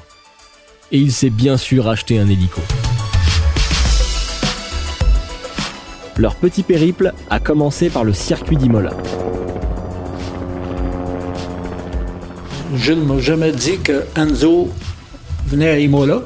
[0.92, 2.60] Et il s'est bien sûr acheté un hélico.
[6.18, 8.92] Leur petit périple a commencé par le circuit d'Imola.
[12.76, 14.70] Gilles m'a jamais dit que Enzo
[15.48, 16.22] venait à Imola.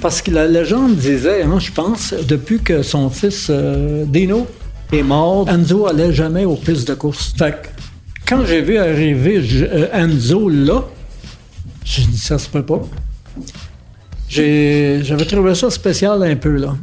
[0.00, 4.46] Parce que la légende disait, hein, je pense, depuis que son fils euh, Dino
[4.92, 7.34] est mort, Enzo allait jamais aux pistes de course.
[7.38, 7.54] Fait
[8.26, 10.84] quand j'ai vu arriver euh, Enzo là,
[11.84, 12.80] j'ai dit ça se peut pas.
[14.28, 16.74] J'avais trouvé ça spécial un peu là.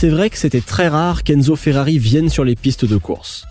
[0.00, 3.44] C'est vrai que c'était très rare qu'Enzo Ferrari vienne sur les pistes de course.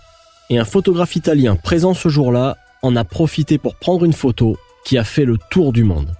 [0.48, 4.98] Et un photographe italien présent ce jour-là en a profité pour prendre une photo qui
[4.98, 6.12] a fait le tour du monde.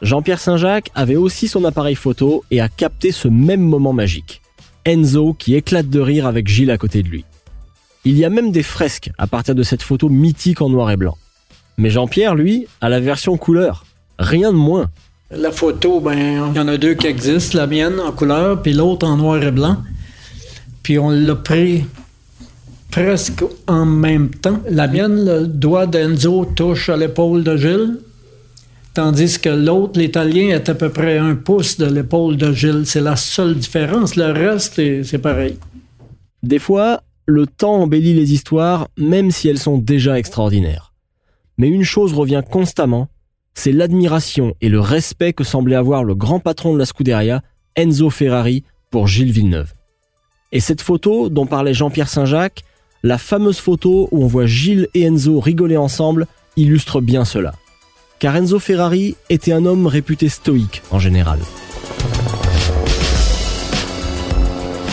[0.00, 4.40] Jean-Pierre Saint-Jacques avait aussi son appareil photo et a capté ce même moment magique.
[4.86, 7.26] Enzo qui éclate de rire avec Gilles à côté de lui.
[8.06, 10.96] Il y a même des fresques à partir de cette photo mythique en noir et
[10.96, 11.18] blanc.
[11.76, 13.84] Mais Jean-Pierre, lui, a la version couleur.
[14.18, 14.90] Rien de moins.
[15.36, 18.72] La photo, ben, il y en a deux qui existent, la mienne en couleur, puis
[18.72, 19.78] l'autre en noir et blanc.
[20.82, 21.84] Puis on l'a pris
[22.90, 24.60] presque en même temps.
[24.70, 27.98] La mienne, le doigt d'Enzo touche à l'épaule de Gilles,
[28.94, 32.86] Tandis que l'autre, l'Italien, est à peu près un pouce de l'épaule de Gilles.
[32.86, 34.14] C'est la seule différence.
[34.14, 35.58] Le reste, c'est pareil.
[36.44, 40.92] Des fois, le temps embellit les histoires, même si elles sont déjà extraordinaires.
[41.58, 43.08] Mais une chose revient constamment,
[43.54, 47.42] c'est l'admiration et le respect que semblait avoir le grand patron de la Scuderia,
[47.76, 49.72] Enzo Ferrari, pour Gilles Villeneuve.
[50.52, 52.62] Et cette photo dont parlait Jean-Pierre Saint-Jacques,
[53.02, 57.54] la fameuse photo où on voit Gilles et Enzo rigoler ensemble, illustre bien cela
[58.24, 61.40] car Enzo Ferrari était un homme réputé stoïque en général.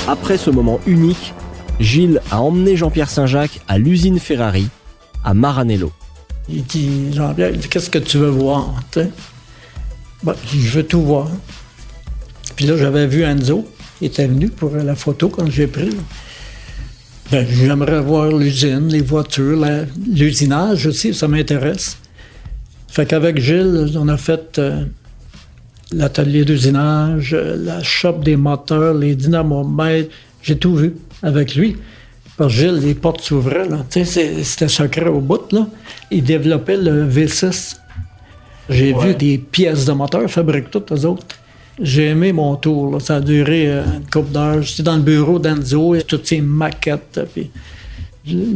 [0.05, 1.33] Après ce moment unique,
[1.79, 4.67] Gilles a emmené Jean-Pierre Saint-Jacques à l'usine Ferrari,
[5.23, 5.93] à Maranello.
[6.53, 8.75] Il dit, Jean-Pierre, qu'est-ce que tu veux voir?
[10.23, 11.29] Ben, je veux tout voir.
[12.55, 13.67] Puis là, j'avais vu Enzo,
[14.01, 15.89] il était venu pour la photo quand j'ai pris.
[17.31, 19.65] Ben, j'aimerais voir l'usine, les voitures,
[20.07, 21.97] l'usinage aussi, ça m'intéresse.
[22.89, 24.83] Fait qu'avec Gilles, on a fait euh,
[25.93, 30.13] l'atelier d'usinage, euh, la shop des moteurs, les dynamomètres.
[30.41, 31.77] J'ai tout vu avec lui.
[32.41, 33.67] Parce que Gilles, les portes s'ouvraient.
[33.91, 35.51] C'était secret au bout.
[35.51, 35.67] Là.
[36.09, 37.75] Il développait le V6.
[38.67, 41.35] J'ai vu des pièces de moteur, fabriquent toutes les autres.
[41.79, 42.99] J'ai aimé mon tour.
[42.99, 44.63] Ça a duré euh, une couple d'heures.
[44.63, 47.19] J'étais dans le bureau d'Enzo, et toutes ces maquettes.
[47.31, 47.51] Puis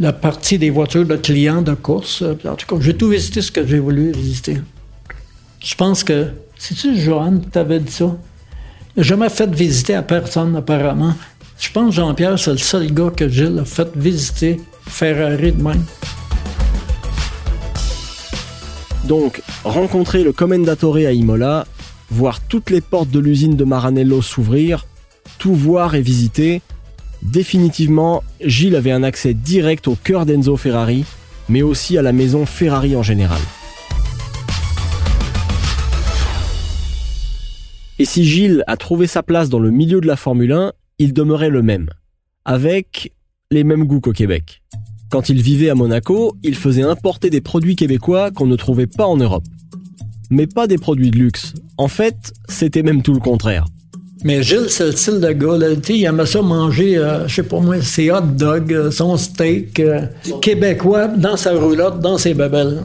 [0.00, 2.22] la partie des voitures de clients de course.
[2.22, 4.58] En tout cas, j'ai tout visité ce que j'ai voulu visiter.
[5.60, 6.26] Je pense que.
[6.58, 8.16] C'est-tu, Joanne, qui t'avais dit ça?
[8.96, 11.14] jamais fait visiter à personne, apparemment.
[11.58, 15.84] Je pense Jean-Pierre, c'est le seul gars que Gilles a fait visiter Ferrari de même.
[19.04, 21.66] Donc, rencontrer le Commendatore à Imola,
[22.10, 24.86] voir toutes les portes de l'usine de Maranello s'ouvrir,
[25.38, 26.60] tout voir et visiter,
[27.22, 31.04] Définitivement, Gilles avait un accès direct au cœur d'Enzo Ferrari,
[31.48, 33.40] mais aussi à la maison Ferrari en général.
[37.98, 41.12] Et si Gilles a trouvé sa place dans le milieu de la Formule 1, il
[41.12, 41.90] demeurait le même,
[42.44, 43.12] avec
[43.50, 44.62] les mêmes goûts qu'au Québec.
[45.10, 49.06] Quand il vivait à Monaco, il faisait importer des produits québécois qu'on ne trouvait pas
[49.06, 49.44] en Europe.
[50.30, 51.54] Mais pas des produits de luxe.
[51.78, 53.66] En fait, c'était même tout le contraire.
[54.24, 55.56] Mais Gilles, c'est le style de gars.
[55.56, 55.68] Là.
[55.88, 59.78] Il aimait ça manger, euh, je sais pas moi, ses hot dogs, euh, son steak
[59.78, 60.06] euh,
[60.40, 62.82] québécois dans sa roulotte, dans ses babelles.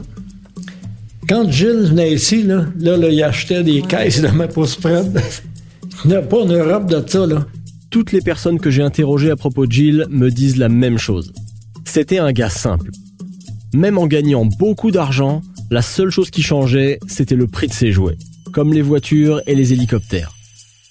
[1.28, 5.06] Quand Gilles venait ici, là, là, là il achetait des caisses de prête.
[6.04, 7.26] il n'y a pas en Europe de ça.
[7.26, 7.46] Là.
[7.92, 11.32] Toutes les personnes que j'ai interrogées à propos de Gilles me disent la même chose.
[11.84, 12.90] C'était un gars simple.
[13.72, 17.92] Même en gagnant beaucoup d'argent, la seule chose qui changeait, c'était le prix de ses
[17.92, 18.18] jouets,
[18.52, 20.34] comme les voitures et les hélicoptères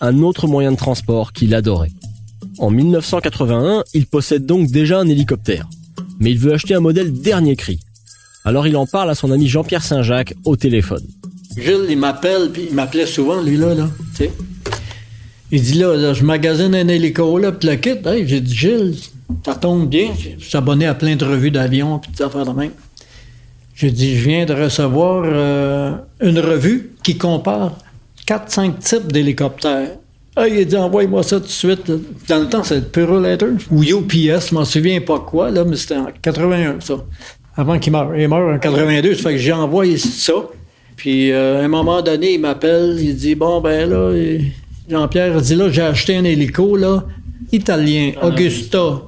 [0.01, 1.91] un autre moyen de transport qu'il adorait.
[2.57, 5.69] En 1981, il possède donc déjà un hélicoptère,
[6.19, 7.79] mais il veut acheter un modèle dernier cri.
[8.43, 11.05] Alors il en parle à son ami Jean-Pierre Saint-Jacques au téléphone.
[11.55, 14.31] Gilles, il m'appelle, puis il m'appelait souvent, lui, là, là, tu sais.
[15.51, 17.97] Il dit, là, je magasine un hélico, là, puis le kit.
[18.25, 18.95] j'ai dit, Gilles,
[19.45, 20.09] ça tombe bien.
[20.39, 22.71] Je suis abonné à plein de revues d'avions, puis des affaires de même.
[23.75, 27.77] J'ai dit, je viens de recevoir euh, une revue qui compare
[28.27, 29.89] 4-5 types d'hélicoptères.
[30.35, 31.91] Ah, il a dit, envoie-moi ça tout de suite.
[32.29, 35.97] Dans le temps, c'était Purolator ou UPS, je m'en souviens pas quoi, là, mais c'était
[35.97, 36.95] en 81, ça.
[37.57, 38.15] Avant qu'il meure.
[38.15, 40.33] Il mort en 82, ça fait que j'ai envoyé ça.
[40.95, 44.13] Puis, euh, à un moment donné, il m'appelle, il dit, bon, ben là,
[44.89, 47.03] Jean-Pierre dit, là, j'ai acheté un hélico, là,
[47.51, 48.27] italien, ah.
[48.27, 49.01] Augusta.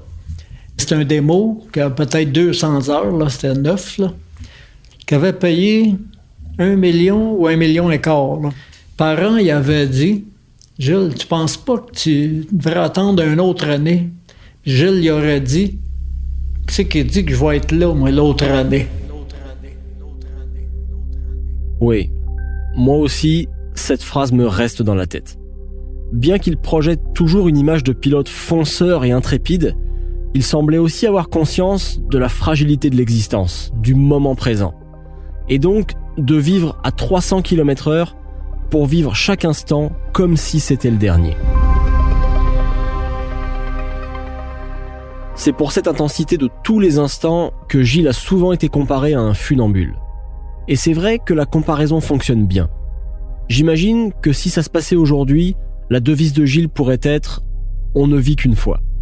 [0.77, 4.13] C'est un démo qui a peut-être 200 heures, là, c'était neuf, là,
[5.05, 5.95] qui avait payé
[6.59, 8.49] un million ou un million et quart, là
[8.97, 10.25] parents il avait dit
[10.79, 14.09] Gilles, tu penses pas que tu devrais attendre une autre année?
[14.65, 15.77] Gilles il aurait dit
[16.67, 18.87] Qui c'est qui dit que je vais être là, moi, l'autre année?
[21.79, 22.09] Oui,
[22.75, 25.37] moi aussi, cette phrase me reste dans la tête.
[26.13, 29.75] Bien qu'il projette toujours une image de pilote fonceur et intrépide,
[30.35, 34.75] il semblait aussi avoir conscience de la fragilité de l'existence, du moment présent.
[35.49, 38.15] Et donc, de vivre à 300 km heure
[38.69, 41.35] pour vivre chaque instant comme si c'était le dernier.
[45.33, 49.19] C'est pour cette intensité de tous les instants que Gilles a souvent été comparé à
[49.19, 49.95] un funambule.
[50.67, 52.69] Et c'est vrai que la comparaison fonctionne bien.
[53.49, 55.55] J'imagine que si ça se passait aujourd'hui,
[55.89, 57.41] la devise de Gilles pourrait être⁇
[57.95, 58.77] On ne vit qu'une fois⁇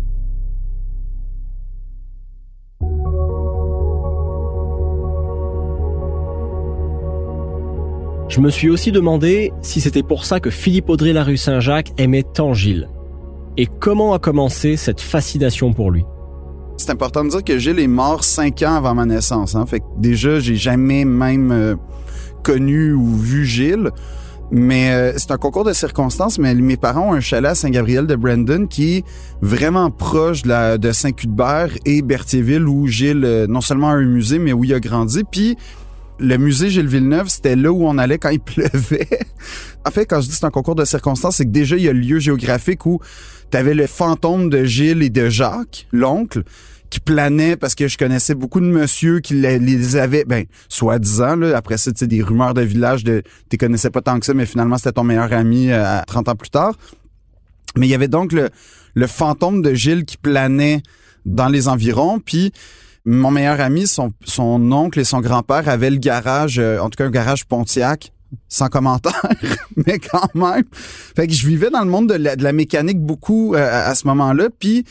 [8.32, 12.24] Je me suis aussi demandé si c'était pour ça que Philippe Audrey Larue Saint-Jacques aimait
[12.24, 12.88] tant Gilles.
[13.58, 16.06] Et comment a commencé cette fascination pour lui?
[16.78, 19.54] C'est important de dire que Gilles est mort cinq ans avant ma naissance.
[19.54, 19.66] Hein.
[19.66, 21.76] Fait déjà, j'ai jamais même euh,
[22.42, 23.92] connu ou vu Gilles.
[24.52, 28.06] Mais euh, c'est un concours de circonstances, mais mes parents ont un chalet à Saint-Gabriel
[28.06, 29.06] de Brandon qui est
[29.42, 34.40] vraiment proche de, la, de Saint-Cuthbert et Berthierville où Gilles non seulement a un musée,
[34.40, 35.24] mais où il a grandi.
[35.24, 35.58] Puis
[36.22, 39.08] le musée Gilles Villeneuve, c'était là où on allait quand il pleuvait.
[39.86, 41.90] en fait, quand je dis c'est un concours de circonstances, c'est que déjà, il y
[41.90, 43.00] a le lieu géographique où
[43.52, 46.44] tu avais le fantôme de Gilles et de Jacques, l'oncle,
[46.92, 51.58] qui planait parce que je connaissais beaucoup de monsieur qui les, avaient, ben, soi-disant, là,
[51.58, 54.34] après ça, tu sais, des rumeurs de village de, tu connaissais pas tant que ça,
[54.36, 56.76] mais finalement, c'était ton meilleur ami euh, 30 ans plus tard.
[57.78, 58.50] Mais il y avait donc le,
[58.94, 60.84] le fantôme de Gilles qui planait
[61.26, 62.52] dans les environs, puis
[63.06, 66.98] mon meilleur ami, son, son oncle et son grand-père avaient le garage, euh, en tout
[66.98, 68.12] cas un garage Pontiac,
[68.50, 69.26] sans commentaire,
[69.88, 70.66] mais quand même.
[71.16, 74.50] Fait que je vivais dans le monde de la, mécanique beaucoup euh, à ce moment-là.
[74.60, 74.86] Puis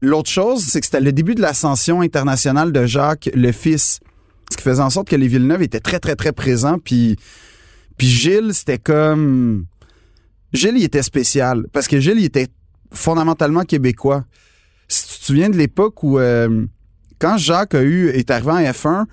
[0.00, 4.00] l'autre chose, c'est que c'était le début de l'ascension internationale de Jacques, le fils.
[4.50, 6.78] Ce qui faisait en sorte que les Villeneuve étaient très, très, très présents.
[6.78, 7.16] Puis,
[7.96, 9.66] puis Gilles, c'était comme...
[10.52, 11.66] Gilles, il était spécial.
[11.72, 12.48] Parce que Gilles, il était
[12.92, 14.24] fondamentalement québécois.
[14.86, 16.18] Si tu te souviens de l'époque où...
[16.18, 16.66] Euh,
[17.18, 19.04] quand Jacques a eu, est arrivé en F1,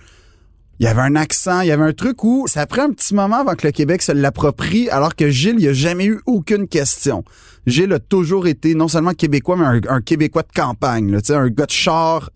[0.80, 3.14] il y avait un accent, il y avait un truc où ça prend un petit
[3.14, 6.68] moment avant que le Québec se l'approprie, alors que Gilles, il a jamais eu aucune
[6.68, 7.24] question.
[7.68, 11.66] Gilles a toujours été non seulement québécois, mais un, québécois de campagne, là, un gars
[11.66, 12.30] de char.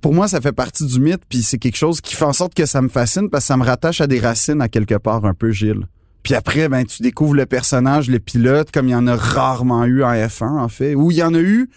[0.00, 2.54] Pour moi, ça fait partie du mythe, puis c'est quelque chose qui fait en sorte
[2.54, 5.24] que ça me fascine parce que ça me rattache à des racines à quelque part
[5.24, 5.86] un peu, Gilles.
[6.22, 9.84] Puis après, ben, tu découvres le personnage, le pilote, comme il y en a rarement
[9.86, 10.94] eu en F1, en fait.
[10.94, 11.70] Ou il y en a eu,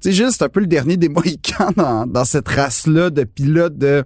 [0.00, 3.78] sais, juste c'est un peu le dernier des Mohicans dans, dans cette race-là de pilotes
[3.78, 4.04] de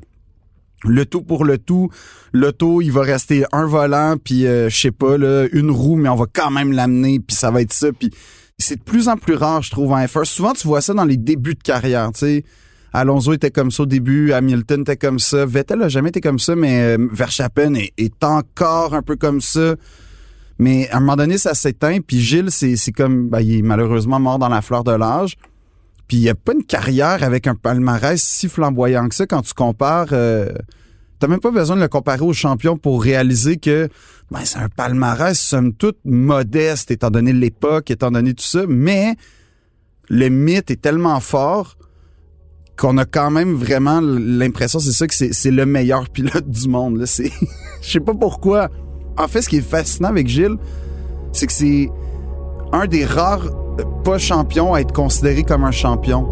[0.85, 1.91] le tout pour le tout.
[2.33, 6.09] L'auto, il va rester un volant, puis euh, je sais pas, là, une roue, mais
[6.09, 7.93] on va quand même l'amener, puis ça va être ça.
[7.93, 8.11] Puis
[8.59, 10.25] c'est de plus en plus rare, je trouve, en F1.
[10.25, 12.45] Souvent, tu vois ça dans les débuts de carrière, tu sais.
[12.93, 16.39] Alonso était comme ça au début, Hamilton était comme ça, Vettel a jamais été comme
[16.39, 19.75] ça, mais euh, Verstappen est, est, encore un peu comme ça.
[20.61, 24.21] Mais à un moment donné, ça s'éteint, puis Gilles, c'est comme, ben, il est malheureusement
[24.21, 25.37] mort dans la fleur de l'âge.
[26.09, 29.43] Puis il n'y a pas une carrière avec un palmarès si flamboyant que ça quand
[29.43, 30.09] tu compares.
[30.13, 30.51] Euh,
[31.25, 33.89] T'as même pas besoin de le comparer aux champions pour réaliser que
[34.31, 39.15] ben, c'est un palmarès, somme toute, modeste, étant donné l'époque, étant donné tout ça, mais
[40.09, 41.77] le mythe est tellement fort
[42.77, 47.07] qu'on a quand même vraiment l'impression, c'est ça, que c'est le meilleur pilote du monde.
[47.07, 47.33] Je
[47.81, 48.69] sais pas pourquoi.
[49.17, 50.57] En fait, ce qui est fascinant avec Gilles,
[51.33, 51.89] c'est que c'est
[52.73, 53.49] un des rares
[54.05, 56.27] pas champions à être considéré comme un champion.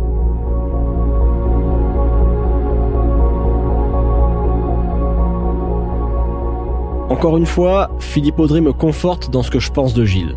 [7.09, 10.37] Encore une fois, Philippe Audrey me conforte dans ce que je pense de Gilles.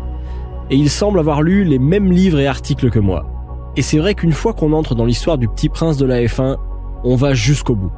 [0.70, 3.24] Et il semble avoir lu les mêmes livres et articles que moi.
[3.76, 6.56] Et c'est vrai qu'une fois qu'on entre dans l'histoire du petit prince de la F1,
[7.04, 7.92] on va jusqu'au bout.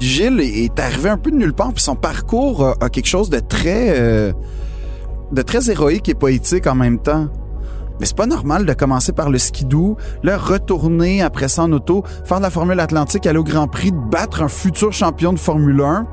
[0.00, 3.38] Gilles est arrivé un peu de nulle part, puis son parcours a, quelque chose de
[3.38, 4.32] très, euh,
[5.32, 7.28] de très héroïque et poétique en même temps.
[8.00, 12.02] Mais c'est pas normal de commencer par le skidoo, le retourner après ça en auto,
[12.24, 16.06] faire la Formule Atlantique, aller au Grand Prix, battre un futur champion de Formule 1,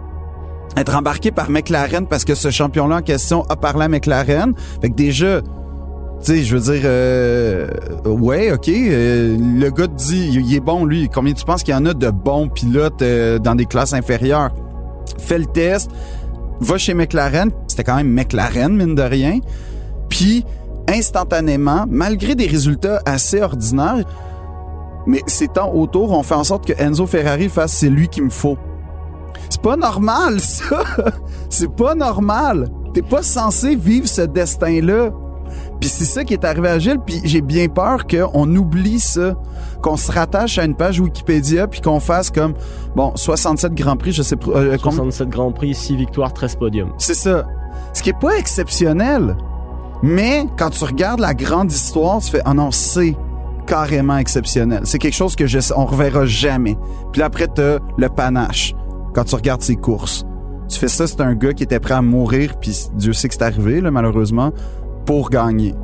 [0.78, 4.54] être embarqué par McLaren parce que ce champion-là en question a parlé à McLaren.
[4.82, 5.48] Fait que déjà, tu
[6.22, 7.68] sais, je veux dire, euh,
[8.06, 11.10] ouais, ok, euh, le gars te dit, il est bon lui.
[11.10, 14.52] Combien tu penses qu'il y en a de bons pilotes euh, dans des classes inférieures?
[15.18, 15.92] Fais le test,
[16.60, 17.50] va chez McLaren.
[17.68, 19.40] C'était quand même McLaren mine de rien.
[20.10, 20.46] Puis
[20.92, 24.06] instantanément, malgré des résultats assez ordinaires,
[25.06, 28.24] mais ces temps autour ont fait en sorte que Enzo Ferrari fasse c'est lui qu'il
[28.24, 28.58] me faut.
[29.50, 30.84] C'est pas normal, ça!
[31.50, 32.70] C'est pas normal!
[32.94, 35.12] T'es pas censé vivre ce destin-là.
[35.80, 39.36] Puis c'est ça qui est arrivé à Gilles, puis j'ai bien peur qu'on oublie ça,
[39.82, 42.54] qu'on se rattache à une page Wikipédia, puis qu'on fasse comme,
[42.96, 44.52] bon, 67 Grands Prix, je sais pas...
[44.52, 46.94] Euh, 67 Grands Prix, 6 victoires, 13 podiums.
[46.98, 47.48] C'est ça.
[47.94, 49.36] Ce qui est pas exceptionnel.
[50.04, 53.16] Mais quand tu regardes la grande histoire, tu fais, ah non, c'est
[53.68, 54.82] carrément exceptionnel.
[54.84, 56.78] C'est quelque chose que je, on reverra jamais.
[57.14, 58.74] Puis après, t'as le panache
[59.14, 60.26] quand tu regardes ses courses.
[60.68, 63.34] Tu fais ça, c'est un gars qui était prêt à mourir, puis Dieu sait que
[63.34, 64.52] c'est arrivé, là, malheureusement,
[65.06, 65.76] pour gagner.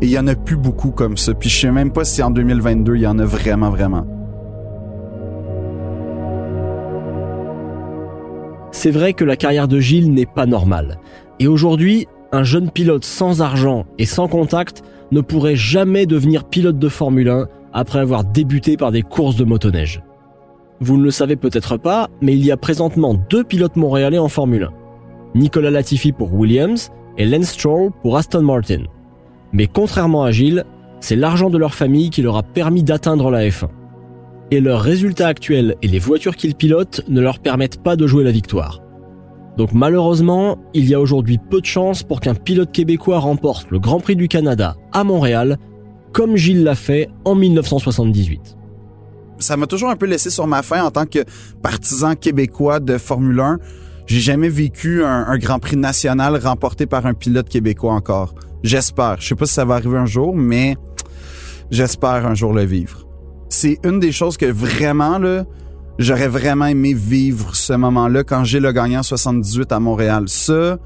[0.00, 1.34] Et il y en a plus beaucoup comme ça.
[1.34, 4.06] Puis je sais même pas si en 2022, il y en a vraiment, vraiment.
[8.72, 10.98] C'est vrai que la carrière de Gilles n'est pas normale.
[11.38, 16.78] Et aujourd'hui, un jeune pilote sans argent et sans contact ne pourrait jamais devenir pilote
[16.78, 20.02] de Formule 1 après avoir débuté par des courses de motoneige.
[20.80, 24.28] Vous ne le savez peut-être pas, mais il y a présentement deux pilotes montréalais en
[24.28, 24.70] Formule 1.
[25.34, 28.84] Nicolas Latifi pour Williams et Lance Stroll pour Aston Martin.
[29.52, 30.64] Mais contrairement à Gilles,
[31.00, 33.68] c'est l'argent de leur famille qui leur a permis d'atteindre la F1.
[34.50, 38.24] Et leurs résultats actuels et les voitures qu'ils pilotent ne leur permettent pas de jouer
[38.24, 38.80] la victoire.
[39.60, 43.78] Donc malheureusement, il y a aujourd'hui peu de chances pour qu'un pilote québécois remporte le
[43.78, 45.58] Grand Prix du Canada à Montréal,
[46.14, 48.56] comme Gilles l'a fait en 1978
[49.38, 51.24] ça m'a toujours un peu laissé sur ma faim en tant que
[51.62, 53.58] partisan québécois de Formule 1.
[54.06, 58.34] J'ai jamais vécu un, Grand Prix national remporté par un pilote québécois encore.
[58.62, 59.16] J'espère.
[59.18, 60.76] Je sais pas si ça va arriver un jour, mais
[61.70, 63.06] j'espère un jour le vivre.
[63.48, 65.46] C'est une des choses que vraiment, là,
[66.00, 70.24] j'aurais vraiment aimé vivre ce moment-là quand j'ai le gagnant 78 à Montréal.
[70.28, 70.78] Ça,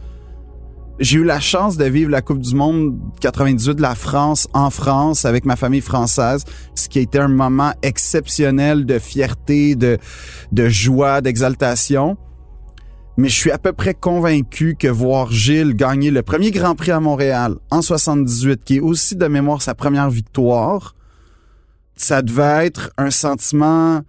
[0.99, 4.71] j'ai eu la chance de vivre la Coupe du Monde 98 de la France en
[4.71, 6.45] France avec ma famille française,
[6.75, 9.99] ce qui a été un moment exceptionnel de fierté, de,
[10.51, 12.17] de joie, d'exaltation.
[13.17, 16.91] Mais je suis à peu près convaincu que voir Gilles gagner le premier Grand Prix
[16.91, 20.97] à Montréal en 78, qui est aussi de mémoire sa première victoire,
[21.95, 24.01] ça devait être un sentiment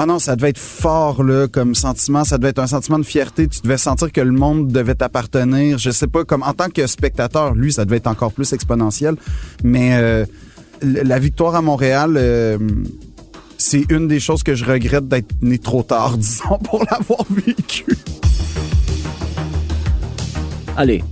[0.00, 3.04] ah non, ça devait être fort là comme sentiment, ça devait être un sentiment de
[3.04, 6.68] fierté, tu devais sentir que le monde devait t'appartenir, je sais pas comme en tant
[6.68, 9.16] que spectateur, lui ça devait être encore plus exponentiel,
[9.64, 10.24] mais euh,
[10.82, 12.58] la victoire à Montréal euh,
[13.56, 17.86] c'est une des choses que je regrette d'être né trop tard, disons, pour l'avoir vécu.
[20.76, 21.02] Allez,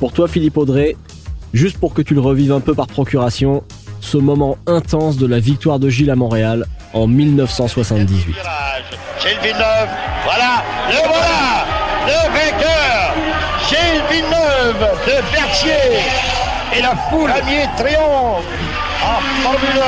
[0.00, 0.96] pour toi Philippe Audrey,
[1.54, 3.64] juste pour que tu le revives un peu par procuration,
[4.02, 8.36] ce moment intense de la victoire de Gilles à Montréal en 1978.
[9.20, 9.88] Gilles Villeneuve,
[10.24, 11.66] voilà, le voilà,
[12.06, 13.14] le vainqueur,
[13.68, 16.00] Gilles Villeneuve de Berthier
[16.76, 17.30] et la foule.
[17.30, 18.44] Premier triomphe
[19.02, 19.82] en Formule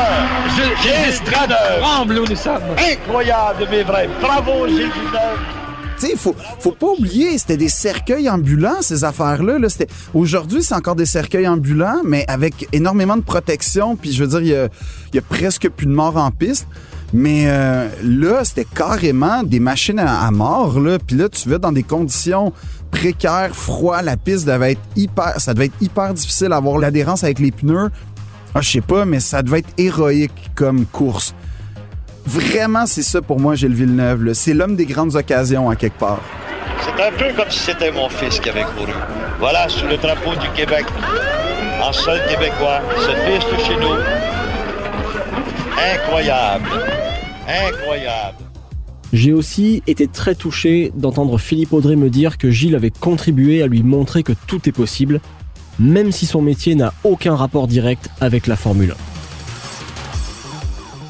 [0.57, 0.83] 1.
[0.83, 1.81] Gilles Stradeur.
[1.81, 2.63] Tremble où nous sommes.
[2.79, 4.09] Incroyable, mais vrai.
[4.21, 5.60] Bravo, Gilles Villeneuve
[6.03, 9.59] il faut, faut pas oublier, c'était des cercueils ambulants, ces affaires-là.
[9.59, 9.69] Là.
[10.15, 13.97] Aujourd'hui, c'est encore des cercueils ambulants, mais avec énormément de protection.
[13.97, 14.69] Puis je veux dire, il y a,
[15.15, 16.67] y a, presque plus de morts en piste.
[17.13, 20.79] Mais euh, là, c'était carrément des machines à, mort.
[20.79, 20.99] Là.
[21.05, 22.53] Puis là, tu vas dans des conditions
[22.91, 24.03] précaires, froid.
[24.03, 25.41] La piste devait être hyper...
[25.41, 27.91] Ça devait être hyper difficile à avoir l'adhérence avec les pneus.
[28.55, 31.35] Ah, je sais pas, mais ça devait être héroïque comme course.
[32.27, 34.33] Vraiment, c'est ça pour moi, Gilles Villeneuve.
[34.35, 36.21] C'est l'homme des grandes occasions, à quelque part.
[36.83, 38.93] C'est un peu comme si c'était mon fils qui avait couru.
[39.39, 40.85] Voilà, sous le drapeau du Québec,
[41.83, 43.97] en sol québécois, ce fils de chez nous.
[45.95, 46.69] Incroyable.
[47.49, 48.37] Incroyable.
[49.13, 53.67] J'ai aussi été très touché d'entendre Philippe Audrey me dire que Gilles avait contribué à
[53.67, 55.21] lui montrer que tout est possible,
[55.81, 59.10] même si son métier n'a aucun rapport direct avec la Formule 1.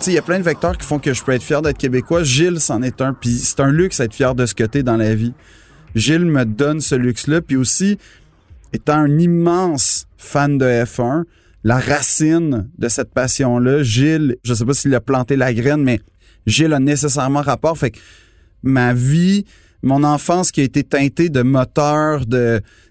[0.07, 2.25] Il y a plein de vecteurs qui font que je peux être fier d'être québécois.
[2.25, 3.13] Gilles, c'en est un.
[3.13, 5.35] Puis c'est un luxe d'être fier de ce que dans la vie.
[5.95, 7.43] Gilles me donne ce luxe-là.
[7.43, 7.99] Puis aussi,
[8.73, 11.25] étant un immense fan de F1,
[11.65, 16.01] la racine de cette passion-là, Gilles, je sais pas s'il a planté la graine, mais
[16.47, 17.77] Gilles a nécessairement rapport.
[17.77, 17.99] Fait que
[18.63, 19.45] ma vie,
[19.83, 22.25] mon enfance qui a été teintée de moteurs,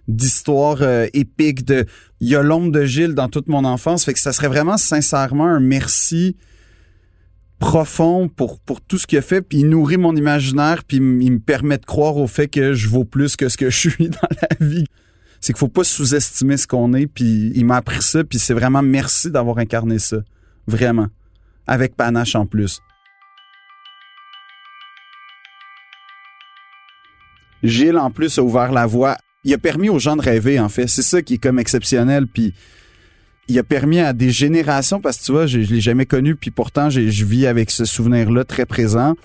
[0.08, 1.86] d'histoires euh, épiques, de
[2.20, 4.06] il l'ombre de Gilles dans toute mon enfance.
[4.06, 6.36] Fait que ça serait vraiment sincèrement un merci
[7.60, 11.32] profond pour, pour tout ce qu'il a fait, puis il nourrit mon imaginaire, puis il
[11.32, 14.10] me permet de croire au fait que je vaux plus que ce que je suis
[14.10, 14.86] dans la vie.
[15.42, 18.54] C'est qu'il faut pas sous-estimer ce qu'on est, puis il m'a appris ça, puis c'est
[18.54, 20.18] vraiment merci d'avoir incarné ça.
[20.68, 21.08] Vraiment.
[21.68, 22.82] Avec panache en plus.
[27.64, 29.18] Gilles, en plus, a ouvert la voie.
[29.44, 30.88] Il a permis aux gens de rêver, en fait.
[30.88, 32.54] C'est ça qui est comme exceptionnel, puis
[33.50, 36.52] il a permis à des générations, parce que tu vois, je, l'ai jamais connu, puis
[36.52, 39.16] pourtant, je vis avec ce souvenir-là très présent.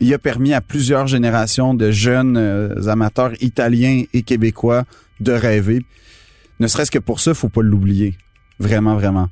[0.00, 4.84] Il a permis à plusieurs générations de jeunes euh, amateurs italiens et québécois
[5.20, 5.84] de rêver.
[6.60, 8.16] Ne serait-ce que pour ça, faut pas l'oublier.
[8.60, 9.28] Vraiment, vraiment.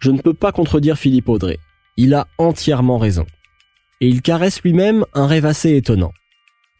[0.00, 1.58] Je ne peux pas contredire Philippe Audrey.
[1.96, 3.24] Il a entièrement raison.
[4.02, 6.12] Et il caresse lui-même un rêve assez étonnant.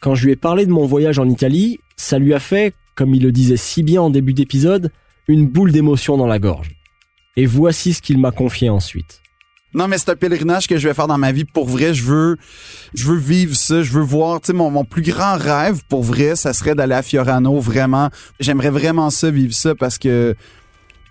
[0.01, 3.15] Quand je lui ai parlé de mon voyage en Italie, ça lui a fait, comme
[3.15, 4.91] il le disait si bien en début d'épisode,
[5.29, 6.71] une boule d'émotion dans la gorge.
[7.37, 9.23] Et voici ce qu'il m'a confié ensuite.
[9.75, 11.45] Non, mais c'est un pèlerinage que je vais faire dans ma vie.
[11.45, 12.37] Pour vrai, je veux,
[12.93, 13.83] je veux vivre ça.
[13.83, 17.59] Je veux voir, tu mon, plus grand rêve, pour vrai, ça serait d'aller à Fiorano,
[17.59, 18.11] vraiment.
[18.39, 20.35] J'aimerais vraiment ça, vivre ça, parce que,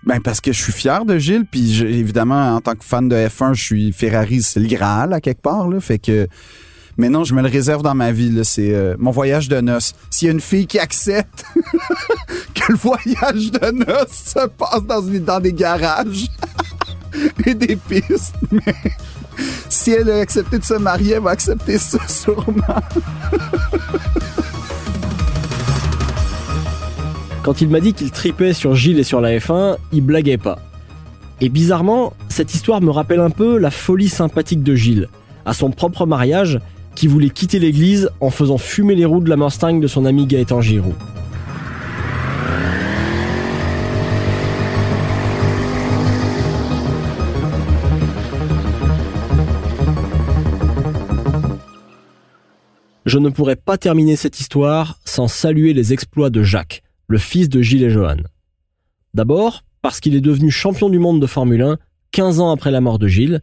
[0.04, 3.16] ben, parce que je suis fier de Gilles, puis évidemment, en tant que fan de
[3.16, 5.68] F1, je suis Ferrari, c'est à quelque part.
[5.80, 6.28] Fait que,
[6.96, 8.40] mais non, je me le réserve dans ma vie.
[8.44, 9.94] C'est euh, mon voyage de noces.
[10.10, 11.44] S'il y a une fille qui accepte
[12.54, 16.26] que le voyage de noces se passe dans, une- des garages
[17.46, 18.74] et des pistes, mais
[19.68, 22.62] si elle a accepté de se marier, elle va accepter ça sûrement.
[27.42, 30.58] Quand il m'a dit qu'il tripait sur Gilles et sur la F1, il blaguait pas.
[31.40, 35.08] Et bizarrement, cette histoire me rappelle un peu la folie sympathique de Gilles,
[35.44, 36.60] à son propre mariage,
[36.94, 40.26] qui voulait quitter l'église en faisant fumer les roues de la Mustang de son ami
[40.26, 40.94] Gaëtan Giroux.
[53.04, 57.48] Je ne pourrais pas terminer cette histoire sans saluer les exploits de Jacques, le fils
[57.48, 58.16] de Gilles et Johan.
[59.12, 61.78] D'abord, parce qu'il est devenu champion du monde de Formule 1
[62.12, 63.40] 15 ans après la mort de Gilles,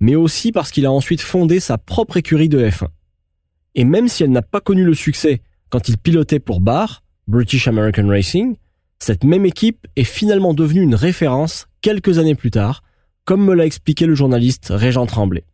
[0.00, 2.88] mais aussi parce qu'il a ensuite fondé sa propre écurie de F1.
[3.74, 7.68] Et même si elle n'a pas connu le succès quand il pilotait pour Barr, British
[7.68, 8.56] American Racing,
[8.98, 12.82] cette même équipe est finalement devenue une référence quelques années plus tard,
[13.24, 15.44] comme me l'a expliqué le journaliste Régent Tremblay.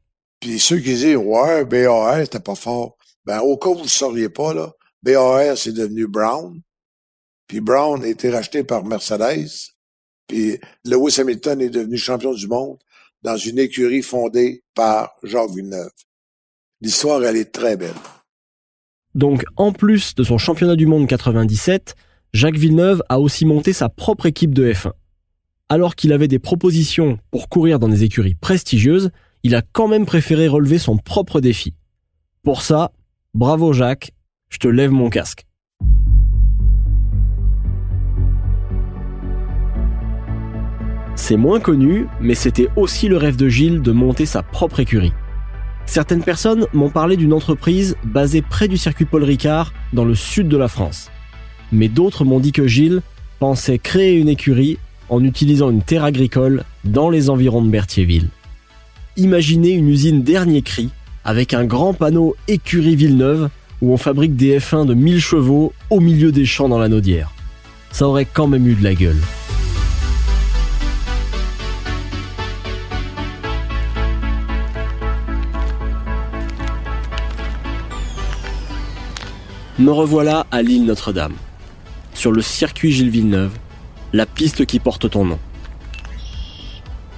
[0.41, 2.97] Puis ceux qui disent Ouais, BAR, c'était pas fort.
[3.25, 4.73] Ben, au cas où vous ne sauriez pas, là,
[5.03, 6.61] BAR, c'est devenu Brown.
[7.47, 9.73] Puis Brown a été racheté par Mercedes.
[10.27, 12.79] Puis Lewis Hamilton est devenu champion du monde
[13.27, 15.91] dans une écurie fondée par Jacques Villeneuve.
[16.81, 17.97] L'histoire, elle est très belle.
[19.17, 21.97] Donc, en plus de son championnat du monde 97,
[22.33, 24.93] Jacques Villeneuve a aussi monté sa propre équipe de F1.
[25.69, 29.11] Alors qu'il avait des propositions pour courir dans des écuries prestigieuses,
[29.43, 31.75] il a quand même préféré relever son propre défi.
[32.45, 32.93] Pour ça,
[33.35, 34.13] bravo Jacques,
[34.51, 35.46] je te lève mon casque.
[41.17, 45.15] C'est moins connu, mais c'était aussi le rêve de Gilles de monter sa propre écurie.
[45.87, 50.47] Certaines personnes m'ont parlé d'une entreprise basée près du circuit Paul Ricard, dans le sud
[50.47, 51.11] de la France.
[51.73, 53.01] Mais d'autres m'ont dit que Gilles
[53.39, 58.29] pensait créer une écurie en utilisant une terre agricole dans les environs de Berthierville.
[59.17, 60.91] Imaginez une usine dernier cri,
[61.25, 63.49] avec un grand panneau écurie Villeneuve,
[63.81, 67.33] où on fabrique des F1 de 1000 chevaux au milieu des champs dans la Naudière.
[67.91, 69.21] Ça aurait quand même eu de la gueule.
[79.79, 81.35] Me revoilà à l'île Notre-Dame,
[82.15, 83.53] sur le circuit Gilles Villeneuve,
[84.15, 85.39] la piste qui porte ton nom.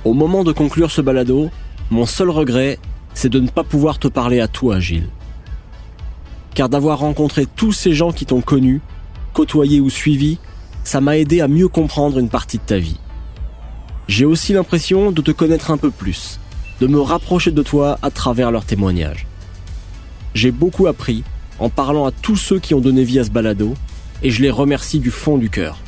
[0.04, 1.50] Au moment de conclure ce balado,
[1.90, 2.80] mon seul regret,
[3.14, 5.09] c'est de ne pas pouvoir te parler à toi, Gilles.
[6.56, 8.80] Car d'avoir rencontré tous ces gens qui t'ont connu,
[9.34, 10.38] côtoyé ou suivi,
[10.82, 12.98] ça m'a aidé à mieux comprendre une partie de ta vie.
[14.09, 16.40] J'ai aussi l'impression de te connaître un peu plus,
[16.80, 19.28] de me rapprocher de toi à travers leurs témoignages.
[20.34, 21.22] J'ai beaucoup appris
[21.59, 23.74] en parlant à tous ceux qui ont donné vie à ce balado,
[24.22, 25.78] et je les remercie du fond du cœur.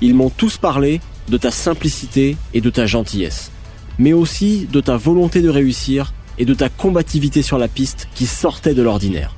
[0.00, 3.50] Ils m'ont tous parlé de ta simplicité et de ta gentillesse,
[3.98, 8.26] mais aussi de ta volonté de réussir et de ta combativité sur la piste qui
[8.26, 9.34] sortait de l'ordinaire.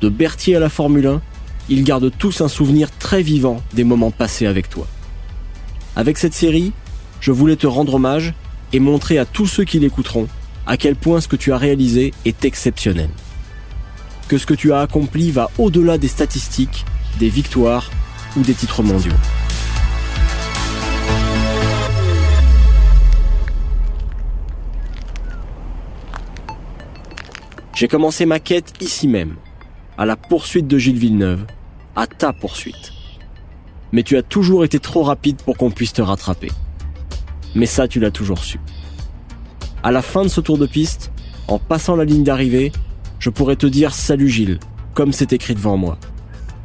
[0.00, 1.22] De Berthier à la Formule 1,
[1.68, 4.86] ils gardent tous un souvenir très vivant des moments passés avec toi.
[5.94, 6.72] Avec cette série,
[7.20, 8.34] je voulais te rendre hommage
[8.72, 10.28] et montrer à tous ceux qui l'écouteront
[10.66, 13.08] à quel point ce que tu as réalisé est exceptionnel.
[14.28, 16.84] Que ce que tu as accompli va au-delà des statistiques,
[17.20, 17.90] des victoires
[18.36, 19.12] ou des titres mondiaux.
[27.76, 29.36] J'ai commencé ma quête ici même,
[29.96, 31.44] à la poursuite de Gilles Villeneuve,
[31.94, 32.92] à ta poursuite.
[33.92, 36.50] Mais tu as toujours été trop rapide pour qu'on puisse te rattraper.
[37.54, 38.58] Mais ça, tu l'as toujours su.
[39.82, 41.12] À la fin de ce tour de piste,
[41.46, 42.72] en passant la ligne d'arrivée,
[43.18, 44.58] je pourrais te dire salut Gilles,
[44.94, 45.98] comme c'est écrit devant moi.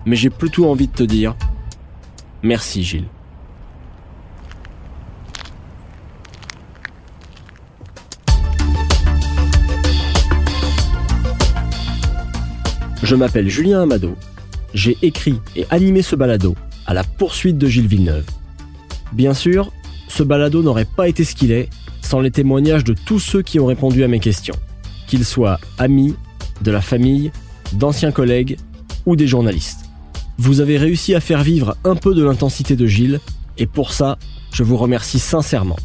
[0.05, 1.35] Mais j'ai plutôt envie de te dire
[2.43, 3.07] merci Gilles.
[13.03, 14.15] Je m'appelle Julien Amado.
[14.73, 18.25] J'ai écrit et animé ce balado à la poursuite de Gilles Villeneuve.
[19.11, 19.71] Bien sûr,
[20.07, 21.69] ce balado n'aurait pas été ce qu'il est
[22.01, 24.55] sans les témoignages de tous ceux qui ont répondu à mes questions,
[25.07, 26.15] qu'ils soient amis,
[26.61, 27.31] de la famille,
[27.73, 28.57] d'anciens collègues
[29.05, 29.85] ou des journalistes.
[30.37, 33.19] Vous avez réussi à faire vivre un peu de l'intensité de Gilles,
[33.57, 34.17] et pour ça,
[34.51, 35.77] je vous remercie sincèrement.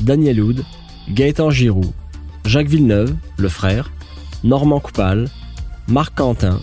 [0.00, 0.64] Daniel Houd,
[1.08, 1.92] Gaëtan Giroux,
[2.44, 3.90] Jacques Villeneuve, le frère,
[4.44, 5.28] Normand Coupal,
[5.88, 6.60] Marc Quentin,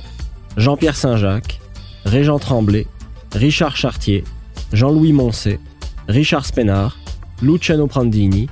[0.57, 1.59] Jean-Pierre Saint-Jacques,
[2.05, 2.87] Régent Tremblay,
[3.33, 4.23] Richard Chartier,
[4.71, 5.59] Jean-Louis Moncé,
[6.07, 6.97] Richard Spenard,
[7.41, 8.47] Luciano Prandini,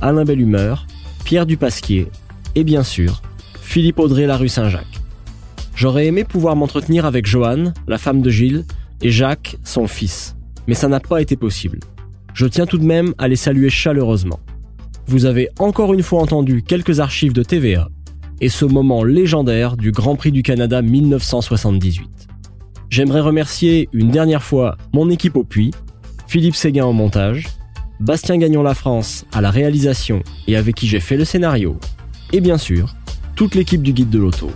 [0.00, 0.86] Alain Bellumeur,
[1.24, 2.08] Pierre Dupasquier
[2.54, 3.22] et bien sûr
[3.74, 5.00] Philippe Audrey la rue Saint-Jacques.
[5.74, 8.64] J'aurais aimé pouvoir m'entretenir avec Joanne, la femme de Gilles,
[9.02, 10.36] et Jacques, son fils,
[10.68, 11.80] mais ça n'a pas été possible.
[12.34, 14.38] Je tiens tout de même à les saluer chaleureusement.
[15.08, 17.88] Vous avez encore une fois entendu quelques archives de TVA,
[18.40, 22.28] et ce moment légendaire du Grand Prix du Canada 1978.
[22.90, 25.72] J'aimerais remercier une dernière fois mon équipe au puits,
[26.28, 27.48] Philippe Séguin au montage,
[27.98, 31.76] Bastien Gagnon La France à la réalisation et avec qui j'ai fait le scénario,
[32.32, 32.94] et bien sûr,
[33.34, 34.50] toute l'équipe du Guide de l'Auto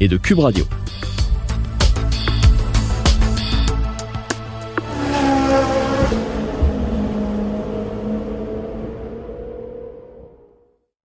[0.00, 0.64] et de Cube Radio.